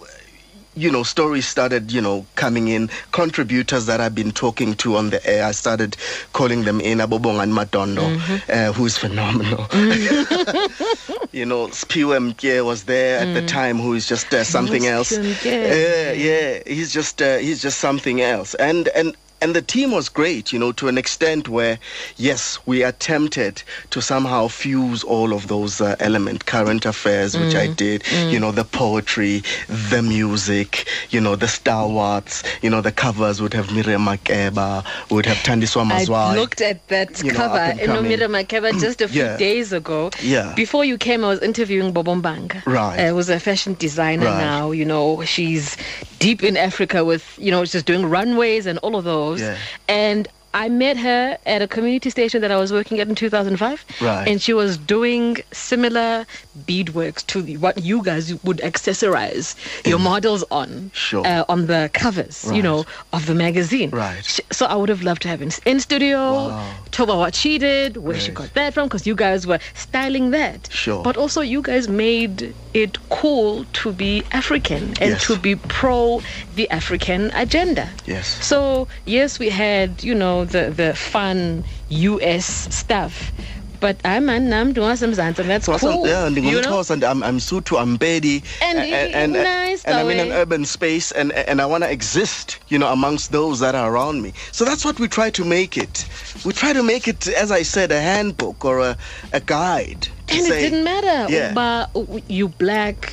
[0.76, 2.88] you know, stories started, you know, coming in.
[3.12, 5.96] Contributors that I've been talking to on the air, I started
[6.32, 6.98] calling them in.
[6.98, 8.08] Abobong and Madondo,
[8.48, 9.66] uh, who's phenomenal.
[11.32, 15.12] you know, Spiwe Mkie was there at the time, who is just uh, something else.
[15.44, 18.54] Yeah, yeah, he's just uh, he's just something else.
[18.54, 21.78] And and and the team was great, you know, to an extent where,
[22.16, 27.66] yes, we attempted to somehow fuse all of those uh, elements, current affairs, which I
[27.66, 29.42] did, you know, the poetry,
[29.90, 35.26] the music, you know, the stalwarts, you know, the covers would have Miriam Makeba, would
[35.26, 38.18] have Thandiswa I looked at that You know, cover in coming.
[38.18, 39.36] Makeba just a few Yeah.
[39.36, 40.10] days ago.
[40.22, 40.54] Yeah.
[40.56, 42.64] Before you came, I was interviewing Bobombanga.
[42.64, 42.98] Right.
[42.98, 44.40] Uh, who's a fashion designer Right.
[44.40, 44.70] now.
[44.70, 45.76] You know, she's
[46.18, 49.33] deep in Africa with, you know, she's doing runways and all of those.
[49.40, 49.58] Yeah.
[49.88, 53.84] And I met her at a community station that I was working at in 2005.
[54.00, 54.26] Right.
[54.28, 56.24] And she was doing similar
[56.66, 60.90] beadworks to the- what you guys would accessorize your models on.
[60.94, 61.26] Sure.
[61.26, 63.90] Uh, on the covers, you know, of the magazine.
[63.90, 64.40] Right.
[64.52, 66.70] So I would have loved to have in, in studio, Wow.
[66.92, 70.30] talk about what she did, where she got that from, because you guys were styling
[70.30, 70.68] that.
[70.70, 71.02] Sure.
[71.02, 75.26] But also, you guys made it cool to be African and Yes.
[75.26, 76.22] to be pro
[76.54, 77.88] the African agenda.
[78.06, 78.26] Yes.
[78.44, 82.46] So yes, we had you know the the fun U.S.
[82.74, 83.32] stuff.
[83.80, 86.06] But I'm an I'm doing some and that's So, cool.
[86.06, 86.82] yeah, you know?
[86.88, 90.40] and I'm, I'm Sutu, I'm Pedi, And and, nice and I'm in an eh?
[90.40, 94.22] urban space, and and I want to exist, you know, amongst those that are around
[94.22, 94.32] me.
[94.52, 96.06] So that's what we try to make it.
[96.46, 98.96] We try to make it, as I said, a handbook or a,
[99.34, 100.08] a guide.
[100.30, 101.30] And it didn't matter.
[101.30, 101.50] Yeah.
[101.50, 101.90] Uba
[102.28, 103.12] you black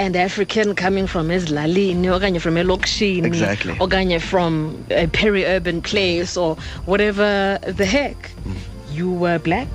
[0.00, 3.74] and African coming from Eslalini, okanye from Elokshini, Exactly.
[3.74, 8.16] okanye from a peri-urban place or whatever the heck.
[8.48, 8.56] Mm.
[8.90, 9.68] You were black,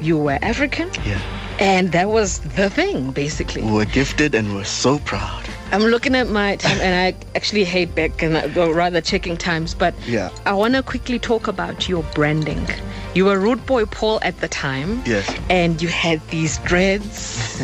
[0.00, 1.18] you were African, Yeah.
[1.58, 3.62] and that was the thing, basically.
[3.62, 5.44] We were gifted and we're so proud.
[5.72, 9.36] I'm looking at my time, and I actually hate back and I- or rather checking
[9.38, 9.72] times.
[9.74, 10.28] But Yeah.
[10.44, 12.66] I want to quickly talk about your branding.
[13.14, 15.02] You were Rude Boy Paul at the time.
[15.06, 15.26] Yes.
[15.50, 17.60] And you had these dreads.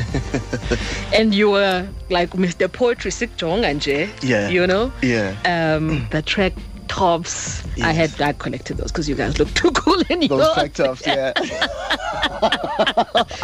[1.14, 2.70] and you were like Mr.
[2.70, 4.08] Poetry Sick nje.
[4.22, 4.48] Yeah.
[4.48, 4.90] You know?
[5.02, 5.34] Yeah.
[5.44, 6.54] Um, the track
[6.88, 7.62] tops.
[7.82, 10.54] I had I collected those because you guys look too cool in Those yours.
[10.54, 11.32] track tops, yeah.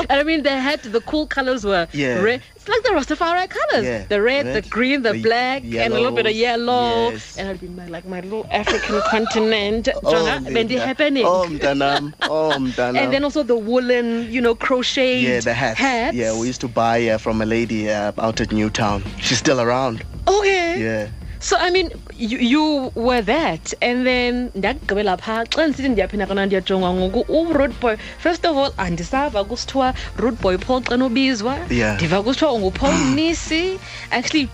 [0.08, 2.20] And I mean, they had the cool colors were Yeah.
[2.20, 2.42] red.
[2.66, 3.84] It's like the Rastafari colors.
[3.84, 4.06] Yeah.
[4.06, 7.10] The red, the green, the, the black, and a little bit of yellow.
[7.10, 7.36] Yes.
[7.36, 9.88] And I'd be my, like my little African continent.
[10.02, 11.24] Oh, Jonah, when they happening.
[11.26, 11.44] Oh.
[12.22, 15.78] Oh, and then also the woolen, you know, crochet yeah, the hats.
[15.78, 16.16] hats.
[16.16, 19.04] Yeah, we used to buy uh, from a lady uh, out at Newtown.
[19.18, 20.02] She's still around.
[20.26, 20.80] Okay.
[20.80, 21.10] Yeah.
[21.44, 26.46] So I mean, you, you were that, and then ndakugqibela phaa xa ndisithi ndiyaphinda kona
[26.46, 27.96] ndiyajonga ngoku u-road boy.
[28.18, 31.58] First of all andisava kusithiwa road boy paul xa nobizwa.
[31.96, 33.78] Ndiva kusithiwa ungupaul mnisi.
[34.10, 34.48] Actually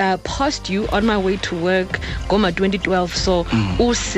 [0.00, 3.46] uh, passed you on my way to work ngoma 2012 so
[3.78, 4.16] use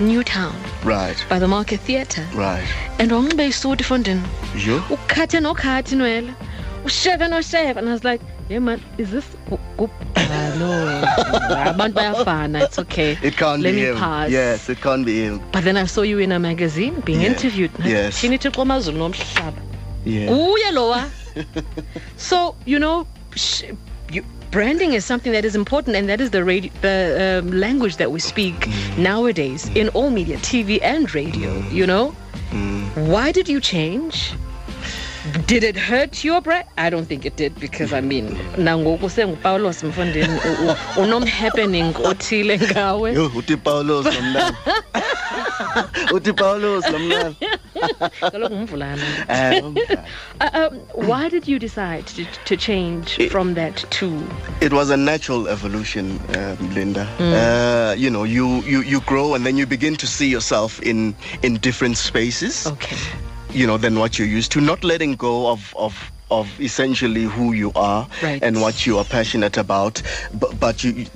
[0.00, 1.16] newtown Right.
[1.28, 2.24] by the market theatre.
[2.34, 2.64] Right.
[2.98, 4.22] and wanxibe isuti fondini
[4.90, 6.32] ukhathe nokhathi nwele
[6.84, 9.26] usheve nosheve and i was like yeah man is this
[9.76, 10.68] gu- Ah, no
[11.70, 13.96] abantu bayafana it's okay It can't let be me him.
[13.96, 15.40] pass Yes, it can't be him.
[15.52, 17.30] but then i saw you in a magazine being Yeah.
[17.32, 18.20] interviewed Yes.
[18.20, 19.60] shini thixo amazulu nomhlaba
[20.04, 20.28] Yeah.
[20.32, 21.04] kuye lowa
[22.28, 23.06] so you know
[24.16, 26.96] you, branding is something that is important and that is the radio, the
[27.44, 28.98] um, language that we speak Mm.
[29.10, 32.14] nowadays in all media tv and radio you know
[32.52, 32.88] Mm.
[33.12, 34.32] why did you change
[35.46, 39.82] did it hurt your brand i don't think it did because i mean nangoku sengupawulos
[39.82, 44.56] u- unomhappening othile ngawe uthi Paulos nomnani.
[46.14, 47.36] uthi Paulos nomnani.
[48.30, 49.62] kaloku ngumvulana Eh.
[50.40, 54.22] Uh, um, why did you decide to, to change It- from that to
[54.60, 57.06] it was a natural evolution, um, Linda.
[57.20, 61.14] Uh, you know, you, you you grow and then you begin to see yourself in
[61.42, 62.66] in different spaces.
[62.66, 62.96] okay
[63.52, 64.60] You know, than what you're used to.
[64.60, 68.42] Not letting go of of of essentially who you are Right.
[68.42, 70.02] and what you are passionate about,
[70.34, 71.06] but but you.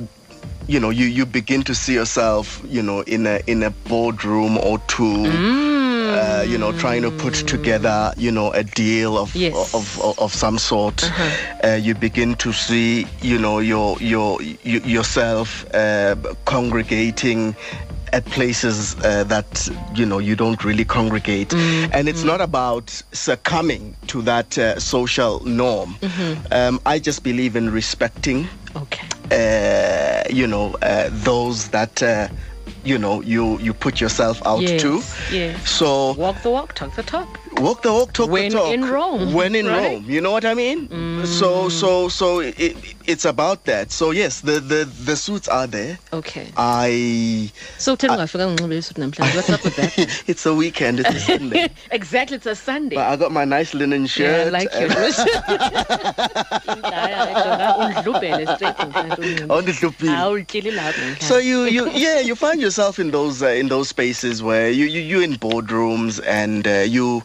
[0.69, 4.57] You know, you, you begin to see yourself, you know, in a in a boardroom
[4.59, 9.53] or two, uh, you know, trying to put together, you know, a deal of Yes.
[9.55, 9.79] Uh-huh.
[9.79, 11.03] of, of, of some sort.
[11.65, 16.15] Uh, you begin to see, you know, your your y- yourself uh,
[16.45, 17.57] congregating
[18.13, 22.91] at places uh, that you know you don't really congregate, Mm, and it's not about
[23.13, 25.95] succumbing to that uh, social norm.
[26.01, 26.53] Mm-hmm.
[26.53, 28.47] Um, I just believe in respecting
[28.77, 32.29] okay uh, you know uh, those that uh,
[32.85, 35.03] you know you you put yourself out Yes, to
[35.35, 35.69] yes.
[35.69, 37.29] so walk the walk talk the talk
[37.61, 39.93] walk the walk talk When the talk in Rome, when in right?
[39.95, 40.89] rome you know what i mean
[41.27, 45.99] so so so it, it's about that so yes the the the suits are there
[46.13, 49.99] okay i so ungafika unxibe isuti namhlanje what's up with that
[50.31, 53.75] it's a weekend it's a sunday exactly it's a sunday but i got my nice
[53.75, 54.89] linen yeah, I like you.
[57.79, 59.51] Undlubhele straight namhlanje.
[59.51, 60.09] on the looping.
[60.09, 61.23] Awutyili lapho namhlanje.
[61.29, 64.87] So you, you yeah you find yourself in those uh, in those spaces where you
[64.87, 67.23] you you in boardrooms and uh, you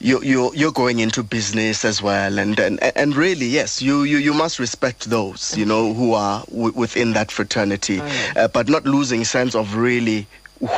[0.00, 2.38] you you you're going into business as well.
[2.38, 6.44] And and and really yes you you, you must respect those you know who are
[6.46, 8.00] w- within that fraternity.
[8.36, 10.26] Uh, but not losing sense of really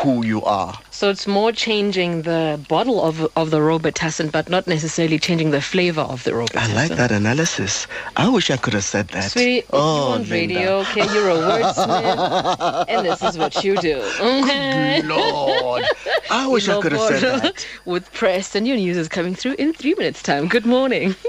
[0.02, 0.78] who you are.
[0.96, 5.60] So it's more changing the bottle of of the Robitussin, but not necessarily changing the
[5.60, 6.70] flavor of the Robitussin.
[6.70, 7.86] I like that analysis.
[8.16, 9.30] I wish I could have said that.
[9.32, 10.32] Sweetie, oh, you on Linda.
[10.32, 11.04] radio, okay?
[11.12, 13.98] You're a wordsmith, and this is what you do.
[14.20, 15.02] Okay?
[15.02, 15.84] Lord,
[16.30, 17.66] I wish I could have said that.
[17.84, 20.48] With press and your news is coming through in three minutes' time.
[20.48, 21.14] Good morning.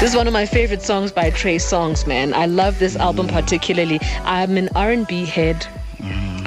[0.00, 2.34] This is one of my favorite songs by Trey Songz, man.
[2.34, 4.00] I love this album particularly.
[4.24, 5.66] I'm an R&B head,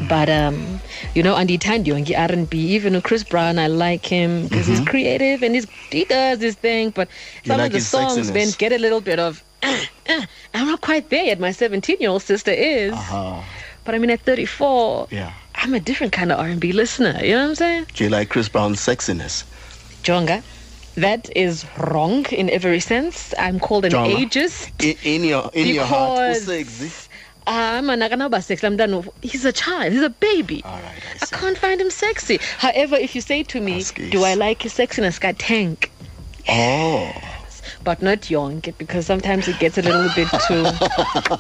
[0.10, 0.81] but um,
[1.16, 2.58] you know, andithandiyo nge-R&B.
[2.76, 6.92] Even Chris Brown, I like him because he's creative and he's, he does his thing.
[6.92, 7.10] But
[7.46, 9.44] some like of the songs then get a little bit of.
[10.54, 11.40] I'm not quite there yet.
[11.40, 13.42] My 17-year-old sister is, Uh-huh.
[13.86, 15.34] but I mean, at 34, Yeah.
[15.56, 17.20] I'm a different kind of R&B listener.
[17.22, 17.86] You know what I'm saying?
[17.94, 19.44] Do you like Chris Brown's sexiness?
[20.04, 20.42] Jonga.
[20.96, 23.34] That is wrong in every sense.
[23.40, 24.16] I'm called an Jonga.
[24.26, 24.72] ageist.
[24.84, 26.36] In, in your in your heart,
[27.48, 27.88] Ah, because- usexy.
[27.88, 28.68] I'm a nakanaba sexy.
[28.68, 29.08] I'm done.
[29.22, 29.94] He's a child.
[29.94, 30.62] He's a baby.
[30.64, 30.84] All right,
[31.22, 32.40] I I can't find him sexy.
[32.58, 35.20] However, if you say to me, do I like his sexiness?
[35.20, 35.92] I tank.
[36.48, 37.14] Oh.
[37.84, 40.62] But not young, because sometimes it gets a little bit too.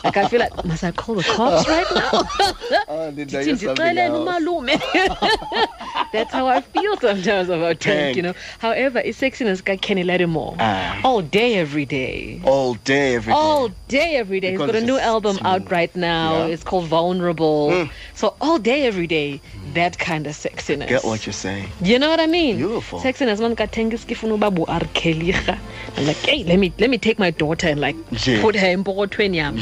[0.03, 2.23] like I feel like, must I call the cops right now?
[2.87, 4.17] Oh, Linda, Ndithi you're something ndixelele else.
[4.19, 5.67] umalume
[6.13, 8.33] That's how I feel sometimes about Tank, you know.
[8.59, 10.55] However, it's sexiness guy Kenny Lattimore.
[10.59, 10.99] Ah.
[11.05, 12.41] All day, every day.
[12.43, 13.37] All day, every day.
[13.39, 14.51] All day, every day.
[14.51, 16.39] Because He's got a new album out right now.
[16.39, 16.53] Yeah.
[16.53, 17.87] It's called Vulnerable.
[18.13, 19.39] So all day, every day,
[19.73, 20.89] that kind of sexiness.
[20.89, 21.69] Get what you're saying.
[21.81, 22.57] You know what I mean?
[22.57, 22.99] Beautiful.
[22.99, 24.81] Sexiness man ka ke funa uba R.
[24.93, 25.33] Kelly.
[25.33, 28.41] I'm like, hey, let me let me take my daughter and like Nje.
[28.41, 29.55] put her in Bogotweni yam.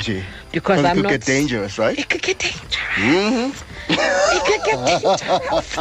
[0.51, 1.97] Because it I'm could not get dangerous, right?
[1.97, 2.75] It could get dangerous.
[2.95, 3.65] Mm-hmm.
[3.89, 5.77] It could get dangerous.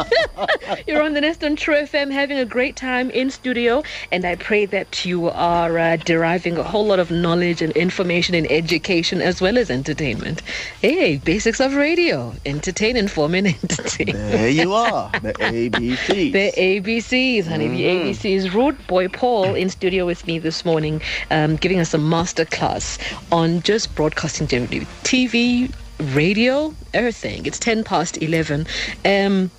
[0.87, 4.35] You're on the Nest on True FM having a great time in studio, and I
[4.35, 9.21] pray that you are uh, deriving a whole lot of knowledge and information and education
[9.21, 10.41] as well as entertainment.
[10.81, 14.13] Hey, basics of radio: entertain, inform, and entertain.
[14.13, 15.11] There you are.
[15.21, 16.31] The ABCs.
[16.31, 17.67] The ABCs, honey.
[17.67, 18.53] The ABCs.
[18.53, 22.97] Rude Boy Paul in studio with me this morning, um, giving us a master class
[23.31, 27.45] on just broadcasting generally, TV, radio, everything.
[27.45, 28.65] It's ten past eleven.
[29.05, 29.51] Um,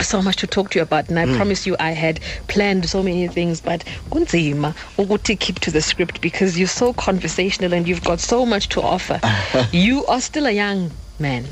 [0.00, 3.02] so much to talk to you about and I promise you I had planned so
[3.02, 8.04] many things but kunzima ukuthi keep to the script because you're so conversational and you've
[8.04, 9.20] got so much to offer.
[9.72, 11.46] you are still a young man.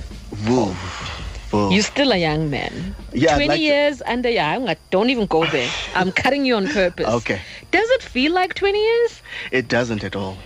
[0.46, 0.74] Woo.
[1.52, 1.72] Woo.
[1.72, 2.94] You're still a young man.
[3.12, 4.68] Yeah, 20 like to- years under young.
[4.68, 5.70] I don't even go there.
[5.94, 7.06] I'm cutting you on purpose.
[7.16, 7.40] Okay.
[7.72, 9.22] Does it feel like 20 years?
[9.50, 10.36] It doesn't at all.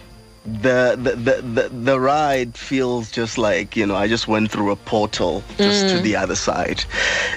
[0.47, 4.77] The, the the the ride feels just like you know I just went through a
[4.77, 5.91] portal just Mm.
[5.91, 6.83] to the other side.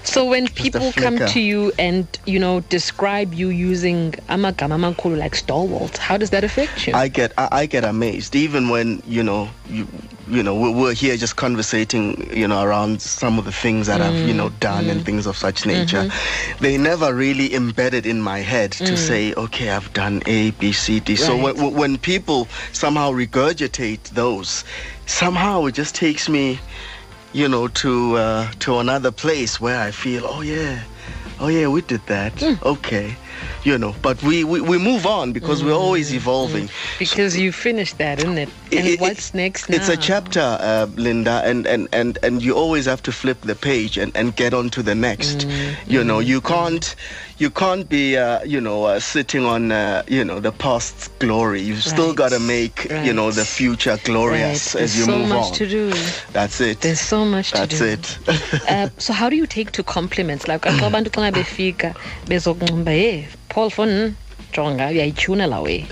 [0.03, 5.35] So when people come to you and, you know, describe you using amagama amankulu like
[5.35, 6.93] stalwart, how does that affect you?
[6.93, 9.85] I get I, I get amazed even when you know you
[10.27, 14.01] you know we're, we're here just conversating you know around some of the things that
[14.01, 15.05] I've you know mm, done and mm.
[15.05, 16.03] things of such nature.
[16.03, 16.63] Mm-hmm.
[16.63, 18.97] They never really embedded in my head to mm.
[18.97, 21.15] say okay I've done A B C D.
[21.15, 21.55] So Right.
[21.55, 24.63] when, when people somehow regurgitate those,
[25.05, 26.59] somehow it just takes me
[27.33, 30.83] you know to uh, to another place where I feel oh yeah.
[31.39, 32.41] Oh yeah we did that.
[32.63, 33.15] Okay
[33.63, 37.97] you know but we, we we move on because we're always evolving because you finished
[37.97, 38.49] that, isn't it?
[38.71, 39.75] And it- what's it- next now?
[39.77, 43.55] It's a chapter, uh, Linda, and, and, and, and you always have to flip the
[43.55, 45.47] page and, and get on to the next.
[45.47, 46.95] Mm, You know, you can't
[47.37, 51.61] you can't be uh, you know uh, sitting on uh, you know the past's glory.
[51.61, 54.83] You've still got to make you know the future glorious Right.
[54.83, 55.53] as you so move much on.
[55.53, 55.91] to do.
[56.31, 56.81] That's it.
[56.81, 57.77] There's so much to do.
[57.77, 58.63] That's it.
[58.69, 61.93] uh, so how do you take to compliments like abantu xa befika
[62.27, 64.15] bezokunxumba hey paul fon
[64.55, 65.85] jonga uyayityhuna la we.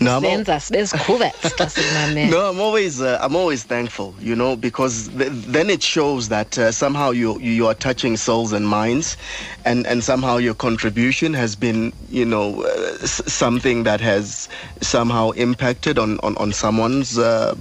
[0.00, 4.56] No, senza sibe sikhuvets xa sikumamela No, I'm always uh, I'm always thankful, you know,
[4.56, 9.16] because th- then it shows that uh, somehow you you are touching souls and minds,
[9.64, 14.48] and and somehow your contribution has been, you know, uh, something that has
[14.80, 17.54] somehow impacted on on on someone's uh,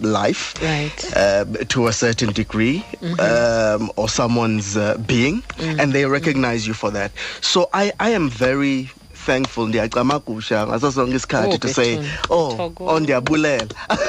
[0.00, 1.16] life, Right.
[1.16, 2.84] uh, to a certain degree,
[3.18, 7.12] um, or someone's uh, being, and they recognize you for that.
[7.40, 8.90] So I I am very
[9.26, 11.98] thankful ndiyacamakusha ngaso sonke isikhathi Oh, to say
[12.30, 13.66] oh oh ndiyabulela.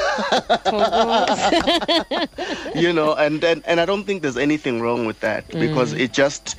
[2.74, 5.60] You know and, and and i don't think there's anything wrong with that Mm.
[5.60, 6.56] because it just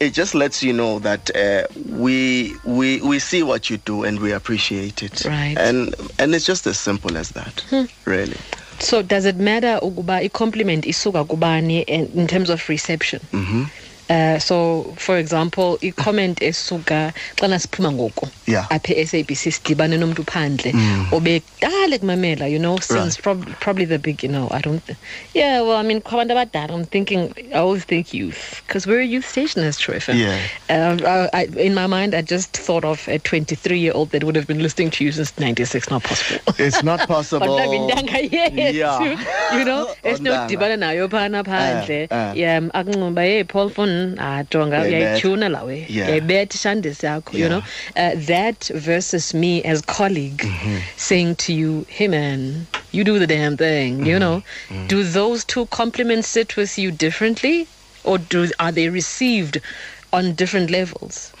[0.00, 4.18] it just lets you know that uh, we we we see what you do and
[4.18, 5.24] we appreciate it.
[5.24, 5.56] Right.
[5.56, 7.64] and and it's just as simple as that
[8.04, 8.36] really.
[8.80, 13.20] So does it matter ukuba i-compliment isuka kubani in in terms of reception?
[13.32, 13.66] Mhm.
[14.12, 14.56] Uh, so
[15.04, 16.98] for example i-comment esuka
[17.40, 18.66] xana siphuma ngoku Yeah.
[18.76, 20.70] apha e-sabc sidibane nomntu phandle
[21.16, 23.22] obekudala ekumamela you know since Right.
[23.24, 24.82] prob- probably the big you know i don't
[25.34, 27.22] yeah well i mean kwabantu abadala i'm thinking
[27.54, 30.38] i always think youth because we're a youth station as True Yeah.
[30.74, 34.24] um, I, I, in my mind i just thought of a 23 year old that
[34.24, 38.18] would have been listening to you since 96 not possible it's not possible Kodwa bintanga
[38.36, 38.98] yethu Yeah.
[39.58, 40.10] you know Ontanga.
[40.12, 42.32] esinodibana nayo phana phandle Eh, eh.
[42.42, 43.92] yeah akunxumba hey paul fon
[44.50, 46.08] jonga uyayityhuna lawe Yeah.
[46.08, 47.62] uyayibetha ishandisi yakho you know?
[47.96, 50.78] Uh, that versus me as colleague Mm-hmm.
[50.96, 54.06] saying to you hey man you do the damn thing Mm-hmm.
[54.10, 54.42] you know
[54.88, 57.66] do those two compliments sit with you differently?
[58.04, 59.60] Or do are they received
[60.12, 61.32] on different levels?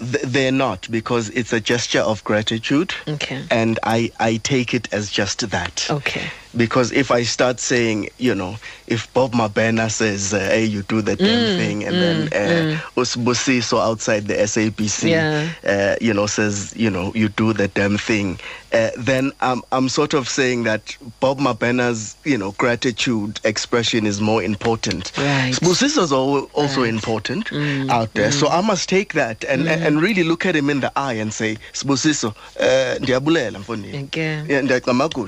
[0.00, 2.92] Th- they're not because it's a gesture of gratitude.
[3.06, 3.44] Okay.
[3.50, 5.86] And i i take it as just that.
[5.90, 10.82] Okay because if I start saying, you know, if Bob Mabena says, uh, "Hey, you
[10.82, 15.48] do the damn Mm, thing," and then uh, Usbusi, so outside the SABC, Yeah.
[15.64, 18.38] uh, you know, says, you know, you do the damn thing,
[18.72, 24.20] uh, then I'm I'm sort of saying that Bob Mabena's, you know, gratitude expression is
[24.20, 25.12] more important.
[25.16, 25.54] Right.
[25.54, 26.90] Sbusiso's also Right.
[26.90, 27.52] Mm, important
[27.90, 30.90] out there, so I must take that and and really look at him in the
[30.96, 34.08] eye and say, Sbusiso, uh, ndiyabulela mfondini."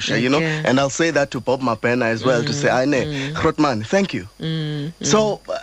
[0.09, 3.33] Yeah, you know, and I'll say that to Bob Mabena as well to say, Ine,
[3.35, 4.27] Grotman, thank you.
[5.03, 5.59] So uh,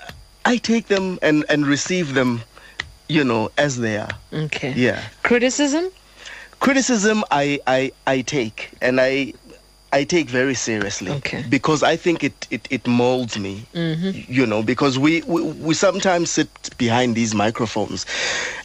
[0.46, 2.42] I take them and and receive them,
[3.08, 4.10] you know, as they are.
[4.34, 4.74] Okay.
[4.76, 5.02] Yeah.
[5.24, 5.90] Criticism?
[6.62, 9.34] criticism I, I I take and I
[9.94, 11.42] I take very seriously Okay.
[11.50, 13.64] because I think it it, it molds me.
[13.74, 18.06] You know, because we, we we sometimes sit behind these microphones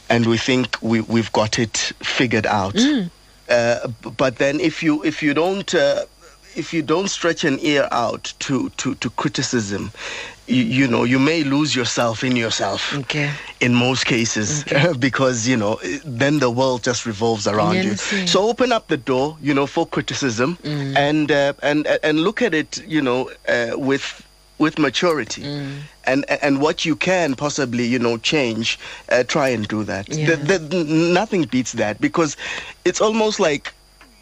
[0.09, 2.75] and we think we we've got it figured out.
[3.47, 6.03] Uh, but then if you if you don't uh,
[6.55, 9.91] if you don't stretch an ear out to to, to criticism,
[10.47, 13.31] you, you know you may lose yourself in yourself Okay.
[13.59, 14.63] in most cases
[14.99, 17.95] because you know then the world just revolves around you.
[18.27, 22.53] So open up the door you know for criticism and uh, and and look at
[22.53, 24.21] it you know uh, with
[24.57, 25.43] with maturity.
[26.07, 28.79] And and what you can possibly you know change
[29.11, 30.07] uh, try and do that.
[30.07, 30.35] Yeah.
[30.35, 32.37] The- the- nothing beats that because
[32.85, 33.73] it's almost like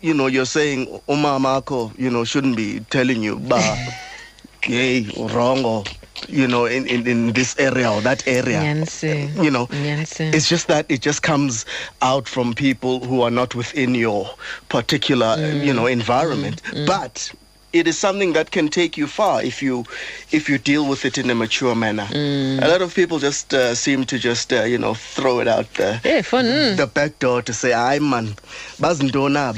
[0.04, 3.78] you know you're saying umamako you know shouldn't be telling you bah
[4.62, 5.84] gay or wrong or
[6.28, 9.43] you know in, in in this area or that area Nyansi.
[9.43, 10.34] you know Nyansi.
[10.34, 11.66] it's just that it just comes
[12.01, 14.30] out from people who are not within your
[14.70, 17.32] particular uh, you know environment but
[17.74, 19.84] it is something that can take you far if you
[20.32, 23.74] if you deal with it in a mature manner a lot of people just uh,
[23.76, 26.45] seem to just uh, you know throw it out the Yeah, fun.
[26.45, 26.78] mm.
[26.78, 28.36] the back door to say i man
[28.80, 29.53] bazintona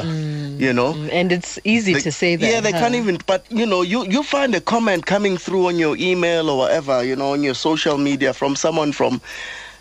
[0.60, 2.46] you know And it's easy they- to say that.
[2.50, 2.80] Yeah, they huh?
[2.80, 3.20] can't even.
[3.28, 7.04] But you know, you you find a comment coming through on your email or whatever,
[7.04, 9.20] you know, on your social media from someone from,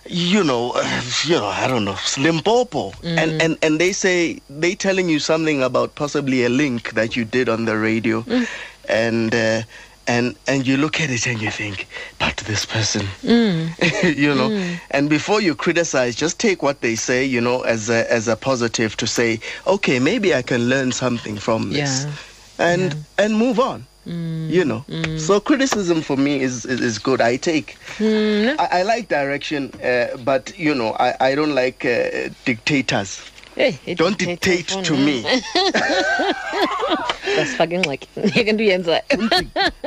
[0.07, 3.19] you know, uh, you know, I don't know, Limpopo, Mm.
[3.19, 7.25] and and and they say they telling you something about possibly a link that you
[7.25, 8.47] did on the radio, Mm.
[8.89, 9.35] and.
[9.35, 9.63] Uh,
[10.07, 11.87] and and you look at it and you think,
[12.19, 13.73] but this person, Mm.
[14.19, 14.53] you know,
[14.91, 18.37] and before you criticize, just take what they say, you know, as a as a
[18.37, 22.13] positive to say, okay, maybe I can learn something from this, Yeah.
[22.59, 23.87] and and move on.
[24.07, 24.85] You know,
[25.19, 27.21] so criticism for me is is, is good.
[27.23, 32.29] I take, I, I like direction, uh, but you know, I, I don't like uh,
[32.45, 33.31] dictators.
[33.57, 35.07] Hey, Don't dictate fun, to huh?
[35.07, 35.23] me.
[37.37, 39.01] That's fucking like you can do yenza.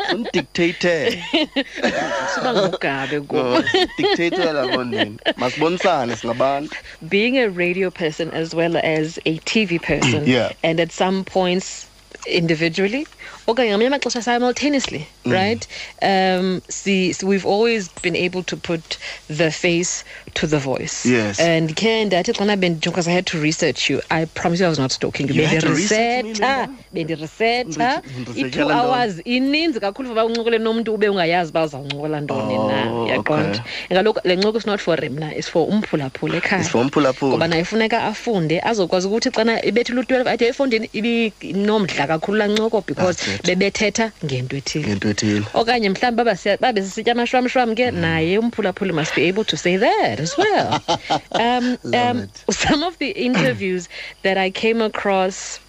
[0.10, 0.80] Don't dictate.
[2.34, 3.62] Siba ngugabe kubo.
[3.98, 5.20] Dictator labondini.
[5.38, 6.74] Masibonisane singabantu.
[7.10, 10.54] being a radio person as well as a TV person, Yeah.
[10.64, 11.88] and at some points
[12.26, 13.06] individually,
[13.48, 15.32] okanye ngamanye amaxesha simultaneously, Mm.
[15.34, 15.68] right?
[16.02, 18.98] Um, see, so we've always been able to put
[19.30, 20.04] the face
[20.36, 21.06] to the voice.
[21.06, 21.40] Yes.
[21.40, 24.02] And is when I've been because I had to research you.
[24.12, 25.36] I promise you I was not stalking you.
[25.42, 28.04] You had to research me, Bendiresearcha, bendiresearcha.
[28.38, 32.92] I-two hours ininzi kakhulu for uba uncokole nomntu ube ungayazi uba uzawuncokola ntoni na.
[32.92, 33.50] Oh, Uyaqonda?
[33.90, 33.96] okay.
[33.98, 37.30] Kaloku le ncoko is not for mna, it's for umphulaphula ekhaya for umphulaphula.
[37.32, 42.82] ngoba naye funeka afunde azokwazi ukuthi xana ebethile u-12 athi efondini ibinomdla kakhulu laa ncoko
[42.86, 43.18] because.
[43.44, 45.46] Bebethetha ngento ethile.
[45.54, 46.24] Okanye mhlawumbi
[46.62, 50.82] babe sisitya amashwamshwam ke naye umphulaphuli must be able to say that as well.
[51.32, 53.88] Um, um, some of the interviews
[54.24, 55.60] that i came across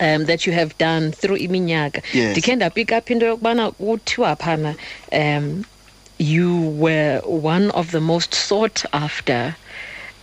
[0.00, 4.74] um, that you have done through iminyaka ndikhe ndapick up into yokubana kuthiwa phana
[5.12, 5.64] um,
[6.18, 9.54] you were one of the most sought after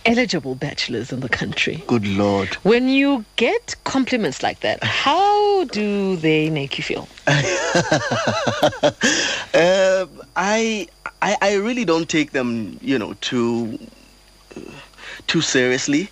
[0.04, 2.48] eligible bachelors in the country Good Lord.
[2.64, 7.08] when you get compliments like that how do they make you feel
[9.54, 10.86] Uh, I,
[11.20, 13.78] I I really don't take them, you know, too
[15.26, 16.08] too seriously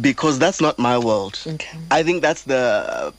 [0.00, 1.38] because that's not my world.
[1.46, 1.76] Okay.
[1.90, 3.12] I think that's the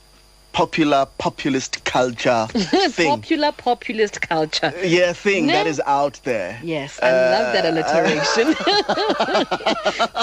[0.53, 3.09] popular populist culture thing.
[3.09, 5.69] popular populist culture yeah, thing that No.
[5.69, 6.59] is out there.
[6.63, 8.55] Yes, I love that uh, alliteration.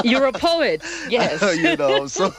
[0.10, 0.82] You're a poet.
[1.08, 1.42] Yes.
[1.64, 2.32] you know, so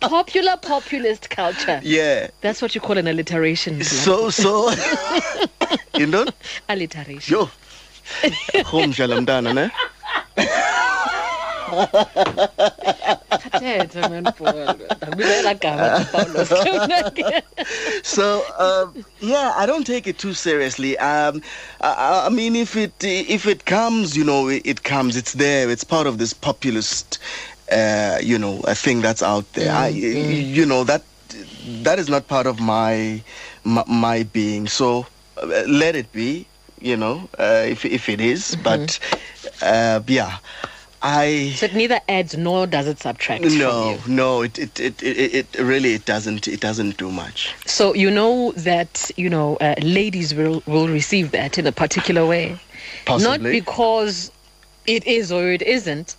[0.00, 1.80] Popular populist culture.
[1.82, 2.28] yeah.
[2.40, 3.82] That's what you call an alliteration.
[3.82, 4.70] So so
[5.98, 6.24] you know?
[6.68, 7.34] alliteration.
[7.34, 7.50] Yo.
[8.66, 9.70] Home mntana ne?
[13.64, 16.52] Thetha, man, Ndakubizela gama, Paulos.
[18.04, 20.98] so um, yeah, I don't take it too seriously.
[20.98, 21.40] Um,
[21.80, 25.16] I, I mean, if it if it comes, you know, it, comes.
[25.16, 25.70] It's there.
[25.70, 27.18] It's part of this populist,
[27.72, 29.72] uh, you know, a thing that's out there.
[29.72, 31.02] I, you know that
[31.82, 33.22] that is not part of my
[33.64, 34.66] my, my being.
[34.68, 35.06] So
[35.38, 36.46] uh, let it be.
[36.80, 38.98] You know, uh, if if it is, but
[39.62, 40.36] uh, yeah,
[41.04, 41.50] I.
[41.56, 43.98] So it neither adds nor does it subtract from No, you.
[44.14, 47.54] no, it it, it it it really it doesn't it doesn't do much.
[47.66, 52.24] So you know that you know uh, ladies will will receive that in a particular
[52.24, 52.58] way,
[53.06, 54.32] not because
[54.86, 56.16] it is or it isn't.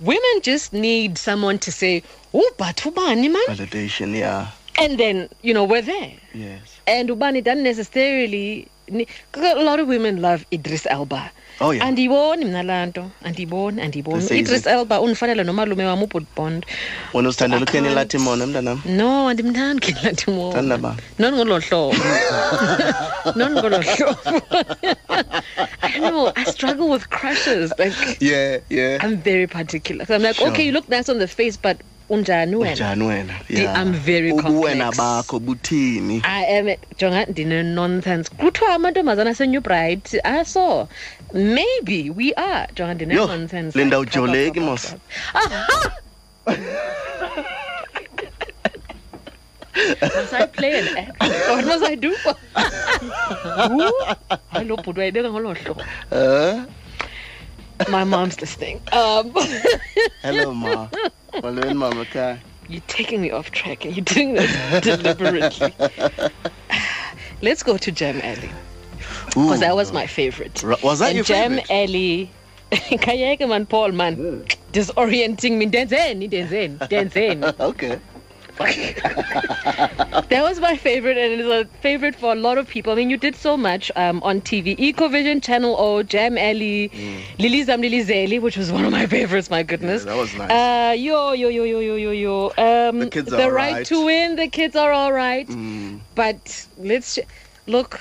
[0.00, 2.02] Women just need someone to say,
[2.34, 4.50] "Oh, but ubani man," Validation, yeah.
[4.78, 6.12] and then you know we're there.
[6.34, 6.78] Yes.
[6.86, 11.30] And ubani doesn't necessarily a lot of women love Idris Elba.
[11.60, 11.86] Oh, yeah.
[11.86, 13.10] andiyiboni mna laa nto.
[13.24, 16.66] Andiyiboni andiyiboni idris elba undifanele nomalume wam ubhut bond.
[17.14, 20.96] Wena uzithandela ukheni latimona mntanam no andimthandi kenlatimo Thanda bani?
[21.18, 21.94] nondingolo hlobo.
[23.38, 24.42] Nondingolo hlobo.
[25.82, 28.98] I know i struggle with crushes like yeah yeah.
[29.00, 30.04] I'm very particular.
[30.06, 30.48] So i'm like Sure.
[30.48, 31.76] okay you look nice on the face but
[32.08, 33.82] unjani wena unjani wena Yeah.
[33.82, 40.88] I'm very ubuwena wena bakho buthini I am jonga ndine-nonsense kuthiwa amantombazana asenew-bright aso
[41.32, 44.94] maybe we are jonga ndine-nonsense Linda like, ujoleki, mos.
[50.02, 51.20] must I play an act?
[51.20, 52.10] What must I do?
[53.70, 53.92] Ooh,
[54.52, 55.82] Hello, bhuti wayibeka ngolo hlobo.
[57.88, 58.80] My mom's listening.
[58.92, 59.32] Um,
[60.22, 60.88] hello ma
[61.42, 65.74] molweni mama ekhaya you're taking me off track and you're doing this deliberately.
[67.42, 68.50] Let's go to Jam Alley.
[69.28, 70.62] because that was my favorite.
[70.62, 71.70] Ra- was that and your Jam favorite?
[71.70, 72.30] Alley.
[72.72, 74.16] Kayeke man Paul man
[74.72, 77.98] disorienting me denzeni denzeni denzeni okay
[78.58, 83.10] that was my favorite and it's a favorite for a lot of people I mean
[83.10, 86.90] you did so much um, on TV Ecovision Channel O Jam Alley
[87.38, 90.06] Lily Zam Lily Zeli which was one of my favorites my goodness Mm.
[90.06, 90.50] that was nice.
[90.50, 92.52] uh, yo yo yo yo yo yo yo
[92.90, 93.86] um, The kids are the right alright.
[93.86, 96.00] to win the kids are all right Mm.
[96.14, 97.18] but let's
[97.66, 98.00] look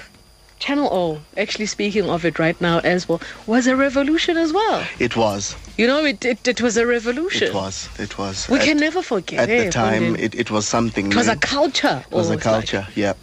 [0.64, 4.78] Channel O actually speaking of it right now as well was a revolution as well.
[4.98, 5.58] It was.
[5.78, 7.50] You know it it, it was a revolution.
[7.50, 7.90] It was.
[8.00, 8.48] It was.
[8.48, 11.28] We at, can never forget at eh, the time it, it was something it was
[11.28, 12.54] a culture It was a almost like.
[12.54, 13.14] culture yeah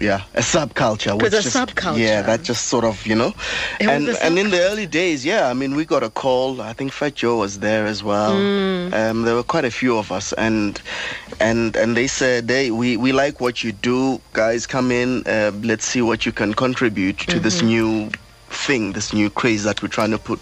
[0.00, 1.98] yeah a subculture which a just, subculture.
[1.98, 3.32] yeah that just sort of you know
[3.80, 6.72] It and and in the early days yeah i mean we got a call i
[6.72, 8.92] think fat joe was there as well Mm.
[8.92, 10.82] um there were quite a few of us and
[11.40, 15.50] and and they said hey we we like what you do guys come in uh,
[15.62, 17.66] let's see what you can contribute to this Mm-hmm.
[17.66, 18.10] new
[18.48, 20.40] thing this new craze that we're trying to put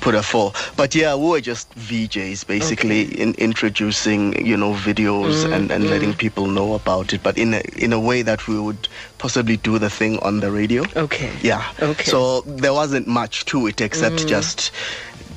[0.00, 0.52] put her for.
[0.76, 5.90] But yeah we were just vjs basically in introducing you know videos Mm, and and
[5.90, 7.22] letting people know about it.
[7.22, 8.88] But in a in a way that we would
[9.18, 10.84] possibly do the thing on the radio.
[10.96, 11.30] Okay.
[11.42, 11.64] Yeah.
[11.80, 12.04] Okay.
[12.04, 12.10] Mm.
[12.10, 14.70] so there wasn't much to it except just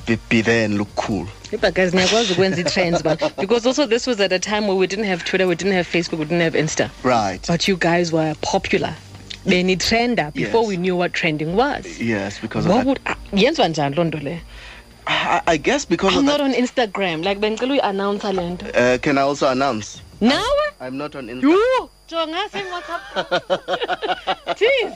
[0.06, 1.26] be, be there and look cool.
[1.60, 3.16] But guys niyakwazi ukwenza i-trends man?
[3.38, 5.86] Because also this was at a time where we didn't have twitter we didn't have
[5.86, 6.90] facebook we didn't have insta.
[7.04, 7.46] Right.
[7.46, 8.94] But you guys were popular
[9.46, 10.68] benitrenda before Yes.
[10.68, 14.18] we knew what trending was yes because what of would ah, yenziwa njani loo nto
[14.18, 14.40] le
[15.06, 18.42] I, I guess because i'm not on instagram like ben, uyi-announcer le
[18.74, 20.42] a uh, can i also announce Now?
[20.80, 21.88] i'm not on Instagram.
[22.12, 23.02] Jonga sewhatsapp
[24.60, 24.94] jeez.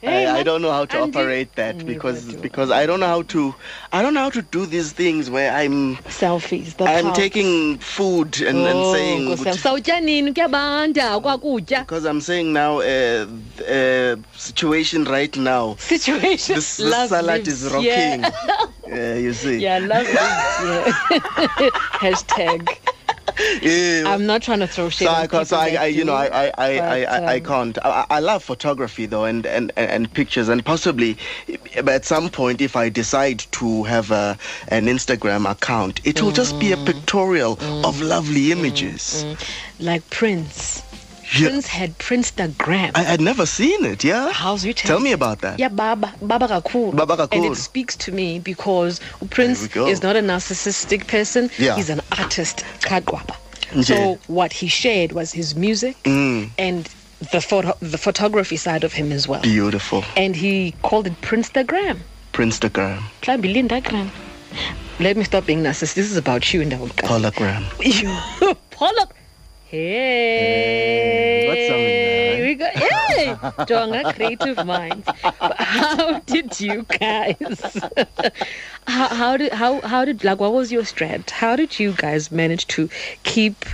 [0.00, 3.22] Hey, I, I don't know how to operate that because because I don't know how
[3.22, 3.54] to
[3.92, 8.58] I don't know how to do these things where I'm selfies I'm taking food and,
[8.58, 13.26] and Oh, saying Nkosi yami, ukuthi- sawutya nini kuyabanda kwakutya because I'm saying now uh,
[13.68, 15.74] uh, situation right now.
[15.78, 16.54] Situation.
[16.56, 17.90] This, this salad lives, is rocking.
[17.90, 18.30] yeah.
[18.86, 19.58] yeah, you see.
[19.58, 20.92] Yeah, love lives, yeah.
[22.02, 22.78] Hashtag.
[24.06, 25.06] I'm not trying to throw shade.
[25.06, 27.36] so I, can't, so I, I you know, I, I, I, I, but, I, I
[27.36, 27.78] um, can't.
[27.84, 31.18] I, I love photography though, and, and, and, pictures, and possibly,
[31.76, 36.32] but at some point, if I decide to have a, an Instagram account, it will
[36.32, 36.60] just Mm.
[36.60, 39.24] be a pictorial of lovely images.
[39.80, 40.82] Like Prince.
[41.34, 41.48] Yeah.
[41.48, 42.92] Prince had Princegram.
[42.94, 44.04] I had never seen it.
[44.04, 44.32] Yeah.
[44.32, 45.58] How's you Tell me about that.
[45.58, 46.94] Yeah, Baba, Baba Kakoor.
[46.94, 49.00] Baba And it speaks to me because
[49.30, 51.50] Prince is not a narcissistic person.
[51.58, 51.76] Yeah.
[51.76, 52.64] He's an artist.
[52.80, 53.36] Kagwaba.
[53.82, 56.50] So what he shared was his music Mm.
[56.58, 56.88] and
[57.32, 59.40] the photo, the photography side of him as well.
[59.42, 60.04] Beautiful.
[60.16, 61.20] And he called it.
[61.20, 61.98] Princegram,
[62.32, 64.10] Mhlawumbi Lindagram.
[65.00, 65.94] Let me stop being narcissistic.
[65.94, 67.64] This is about you, and Ndawo hologram.
[68.48, 69.14] you Pollock.
[69.76, 72.46] Hey, what's up with that?
[72.46, 73.34] we got hey,
[73.66, 75.06] Jonga creative minds.
[75.22, 77.36] But how did you guys?
[78.86, 81.28] how, how did how how did like what was your strat?
[81.28, 82.88] How did you guys manage to
[83.24, 83.66] keep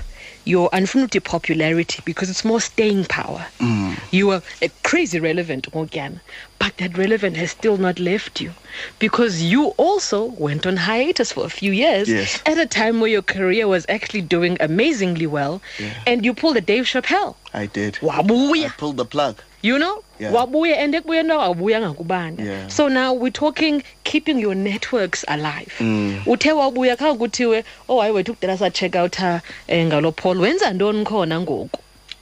[0.44, 3.46] your unfinity popularity because it's more staying power?
[3.60, 3.96] Mm.
[4.10, 6.20] You were a crazy relevant Morgan,
[6.62, 8.52] but that relevant has still not left you
[9.00, 12.40] because you also went on hiatus for a few years Yes.
[12.46, 15.60] at a time where your career was actually doing amazingly well,
[16.06, 17.34] and you pulled a Dave Chappelle.
[17.52, 17.98] I did.
[18.00, 19.42] I Wabuya, pulled the plug.
[19.60, 20.04] you know?
[20.20, 20.30] Yeah.
[20.30, 22.38] Wabuya and ekubuyeni kwawo.
[22.38, 22.68] Yeah.
[22.68, 25.74] So now we're talking keeping your networks alive.
[25.80, 26.22] Mm.
[26.26, 29.40] Uthe wabuya khange kuthiwe oh hayi wethu kudala sa check out eh,
[29.86, 31.80] ngalo Paul wenza ntoni khona ngoku?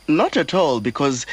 [0.09, 1.27] Not at all, because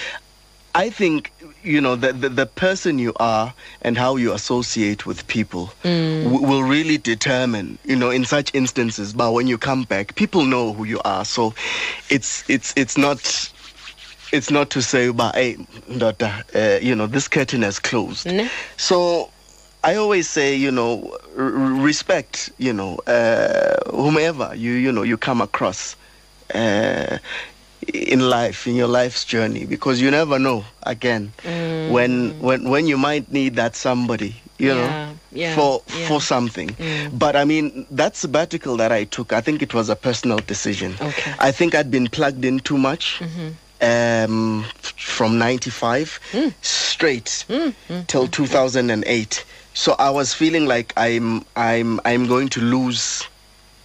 [0.76, 1.32] I think
[1.68, 6.42] you know the, the the person you are and how you associate with people w-
[6.48, 9.14] will really determine you know in such instances.
[9.14, 11.54] But when you come back, people know who you are, so
[12.10, 13.20] it's it's it's not
[14.32, 15.58] it's not to say, but hey,
[15.98, 18.26] daughter, uh, you know, this curtain has closed.
[18.26, 18.50] Ne?
[18.78, 19.30] So
[19.84, 25.18] I always say, you know, r- respect, you know, uh, whomever you, you know, you
[25.18, 25.96] come across
[26.54, 27.18] uh,
[27.94, 30.66] in life, in your life's journey, because you never know.
[30.84, 31.90] Again, Mm.
[31.92, 35.96] when when when you might need that somebody, you Yeah, know, yeah, for yeah.
[35.96, 36.08] Mm.
[36.08, 36.76] for something.
[37.14, 40.96] But I mean, that sabbatical that I took, I think it was a personal decision.
[41.02, 41.34] Okay.
[41.40, 43.22] I think I'd been plugged in too much.
[43.80, 44.66] Um,
[44.98, 46.52] from 95 Mm.
[46.64, 47.46] straight
[48.08, 53.22] till 2008 so i was feeling like i'm i'm i'm going to lose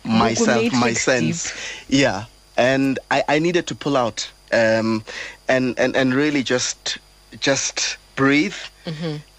[0.03, 1.53] myself my sense
[1.90, 2.24] yeah
[2.62, 4.18] and i i needed to pull out
[4.52, 5.02] um
[5.48, 6.98] and and and really just
[7.48, 8.60] just breathe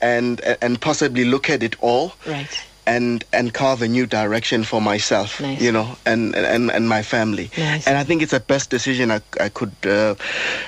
[0.02, 2.54] and and possibly look at it all Right.
[2.86, 5.62] and and carve a new direction for myself Nice.
[5.66, 7.88] you know and and and my family Nice.
[7.88, 10.16] and i think it's the best decision i, I could uh,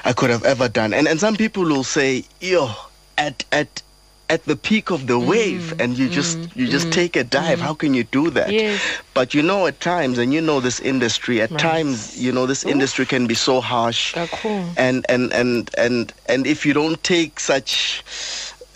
[0.09, 2.69] i could have ever done and and some people will say yo
[3.17, 3.81] at at
[4.29, 5.81] at the peak of the wave mm-hmm.
[5.81, 6.59] and you just mm-hmm.
[6.59, 6.93] you just mm-hmm.
[6.93, 7.59] take a dive.
[7.59, 8.51] How can you do that?
[8.51, 8.81] Yes.
[9.13, 11.59] but you know at times and you know this industry at Right.
[11.59, 14.13] times you know this industry can be so harsh.
[14.77, 18.03] And and and and and if you don't take such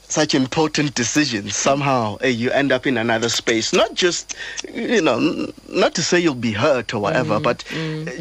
[0.08, 3.74] such important decisions somehow eh, you end up in another space.
[3.74, 4.36] Not just
[4.74, 5.20] you know
[5.68, 7.64] not to say you'll be hurt or whatever but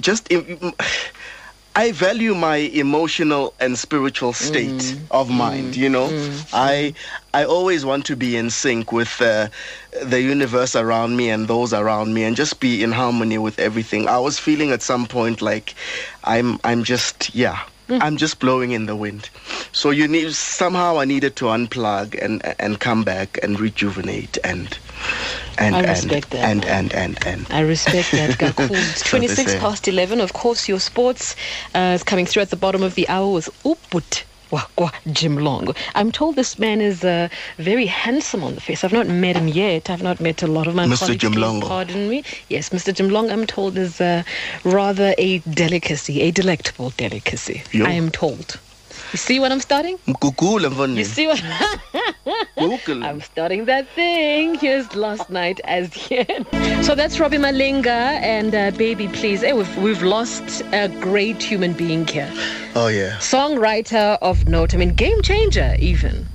[0.01, 0.29] just
[1.79, 4.49] I value my emotional and spiritual mm.
[4.49, 5.37] state of mm.
[5.37, 5.77] mind.
[5.77, 6.51] You know, mm.
[6.53, 6.93] I
[7.33, 9.47] I always want to be in sync with uh,
[10.03, 14.09] the universe around me and those around me, and just be in harmony with everything.
[14.09, 15.77] I was feeling at some point like
[16.25, 17.61] I'm I'm just yeah.
[17.91, 19.31] I'm just blowing in the wind.
[19.73, 24.77] So you need somehow I needed to unplug and and come back and rejuvenate and
[25.59, 26.45] and I and, respect that.
[26.45, 28.39] and and and and I respect that.
[28.71, 30.21] It's 26 past 11.
[30.21, 31.37] Of course, your sports
[31.75, 34.25] uh, is coming through at the bottom of the hour with Uput.
[34.51, 35.75] Wakwa Jim Long.
[35.95, 37.29] I'm told this man is uh,
[37.59, 38.83] very handsome on the face.
[38.83, 39.91] I've not met him yet.
[39.91, 41.01] I've not met a lot of my Mr.
[41.01, 41.21] colleagues.
[41.21, 41.69] Jim Longo.
[41.69, 42.25] Pardon me.
[42.49, 42.95] Yes, Mr.
[42.95, 44.23] Jim Long, I'm told, is uh,
[44.65, 47.63] rather a delicacy, a delectable delicacy.
[47.73, 47.85] Yo.
[47.85, 48.59] I am told.
[49.13, 49.97] You see what I'm starting?
[50.07, 50.99] Mfondini.
[50.99, 51.43] You see what?
[52.59, 53.03] Google.
[53.05, 54.55] I'm starting that thing.
[54.57, 56.47] Here's last night as yet.
[56.85, 59.41] So that's Robbie Malinga and uh, Baby Please.
[59.41, 62.31] Hey, we've, we've lost a great human being here.
[62.75, 63.17] Oh yeah.
[63.17, 64.75] Songwriter of note.
[64.75, 66.27] I mean, game changer even.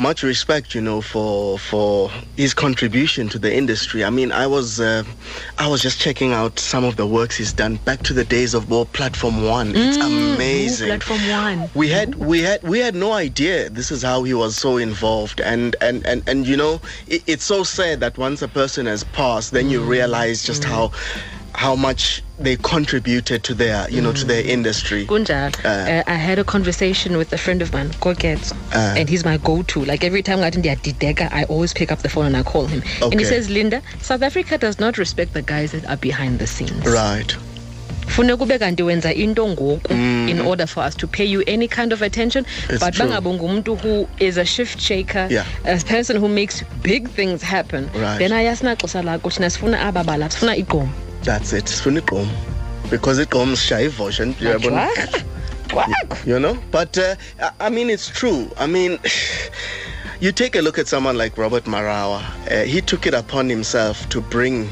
[0.00, 4.04] Much respect, you know, for for his contribution to the industry.
[4.04, 5.04] I mean, I was uh,
[5.58, 8.54] I was just checking out some of the works he's done back to the days
[8.54, 9.72] of well, Platform One.
[9.76, 10.88] It's amazing.
[10.88, 11.70] Ooh, Platform One.
[11.74, 15.40] We had we had we had no idea this is how he was so involved,
[15.40, 19.04] and and and and you know, it, it's so sad that once a person has
[19.04, 20.92] passed, then you realize just how
[21.54, 25.06] how much they contributed to their you know to their industry.
[25.06, 25.68] Kunjal, Uh.
[25.68, 28.94] uh, I had a conversation with a friend of mine, Koketso, Uh.
[28.98, 29.84] and he's my go-to.
[29.84, 32.82] Like every time I Dideka, I always pick up the phone and I call him.
[33.02, 36.46] And he says, Linda, South Africa does not respect the guys that are behind the
[36.46, 36.84] scenes.
[36.86, 37.36] Right.
[38.10, 39.88] fune kube kanti wenza into ngoku
[40.28, 42.70] in order for us to pay you any kind of attention Mm.
[42.70, 43.06] It's but true.
[43.06, 45.44] bangabe who is a shift shaker Yeah.
[45.64, 48.18] a person who makes big things happen Right.
[48.18, 50.88] then ayasinaxesha lakho thina sifuna aba bala sifuna igqomo
[51.22, 51.64] That's it.
[51.66, 52.28] Sifuna igqom.
[52.90, 54.32] Because igqom sishaya ivosha.
[54.34, 54.88] uyabona?
[56.26, 57.14] You know but uh,
[57.60, 58.98] I- mean it's true i mean
[60.20, 64.08] you take a look at someone like robert marawa uh, he took it upon himself
[64.08, 64.68] to bring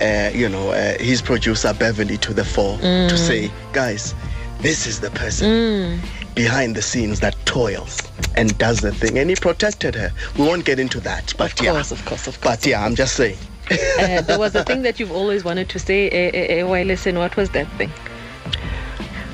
[0.00, 4.14] uh, you know uh, his producer beverly to the fore to say guys
[4.60, 6.00] this is the person
[6.34, 8.00] behind the scenes that toils
[8.36, 11.62] and does the thing and he protected her we won't get into that but Of
[11.66, 12.56] yeah course, of course, of course.
[12.56, 13.36] but yeah i'm just saying
[13.70, 16.82] Uh, there was a thing that you've always wanted to say eh, eh, eh, why
[16.84, 17.18] listen?
[17.18, 17.90] What was that thing?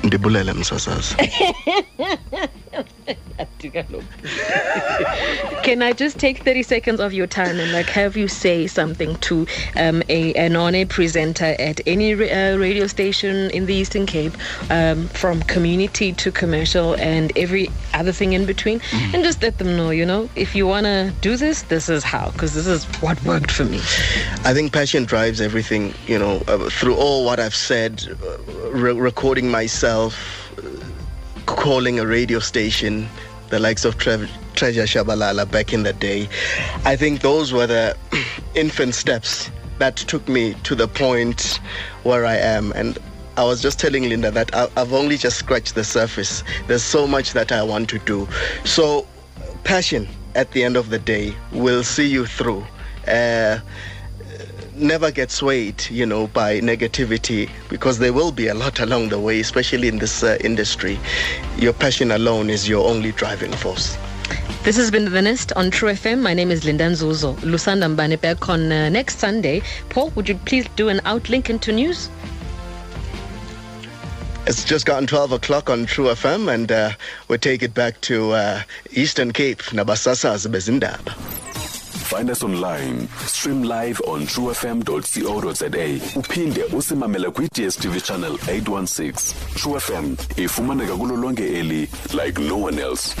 [0.03, 1.15] Ndibulele msasazi
[5.63, 9.15] Can I just take 30 seconds of your time and like have you say something
[9.17, 9.47] to
[9.77, 14.33] um, a an on-air presenter at any uh, radio station in the Eastern Cape,
[14.69, 18.81] um, from community to commercial and every other thing in between,
[19.13, 22.03] and just let them know, you know, if you want to do this, this is
[22.03, 23.77] how, because this is what worked for me.
[24.43, 28.93] I think passion drives everything, you know, uh, through all what I've said, uh, re-
[28.93, 30.63] recording myself, uh,
[31.45, 33.07] calling a radio station,
[33.49, 36.27] the likes of Trev- Treasure Tshabalala back in the day.
[36.85, 37.95] I think those were the
[38.55, 41.59] infant steps that took me to the point
[42.03, 42.71] where I am.
[42.73, 42.97] And
[43.35, 46.43] I was just telling Linda that I've only just scratched the surface.
[46.67, 48.27] There's so much that I want to do.
[48.63, 49.07] So,
[49.63, 52.65] passion at the end of the day will see you through.
[53.07, 53.59] Uh,
[54.75, 59.19] never get swayed, you know, by negativity because there will be a lot along the
[59.19, 60.99] way, especially in this uh, industry.
[61.57, 63.97] Your passion alone is your only driving force.
[64.63, 66.21] This has been The Nest on True FM.
[66.21, 67.35] My name is Linda Nzuzo.
[67.37, 69.61] Lusanda Mbane back on uh, next Sunday.
[69.89, 72.09] Paul, would you please do an outlink into news?
[74.45, 76.91] It's just gotten 12 o'clock on True FM, and uh,
[77.27, 81.52] we'll take it back to uh, Eastern Cape, Nabasasa Bezindaba.
[82.13, 86.19] Find us online, stream live on truefm.co.za.
[86.19, 89.33] Uphinde usimamele kwi-DSTV channel 816.
[89.55, 93.15] True FM ifumaneka kulo eli like no one else.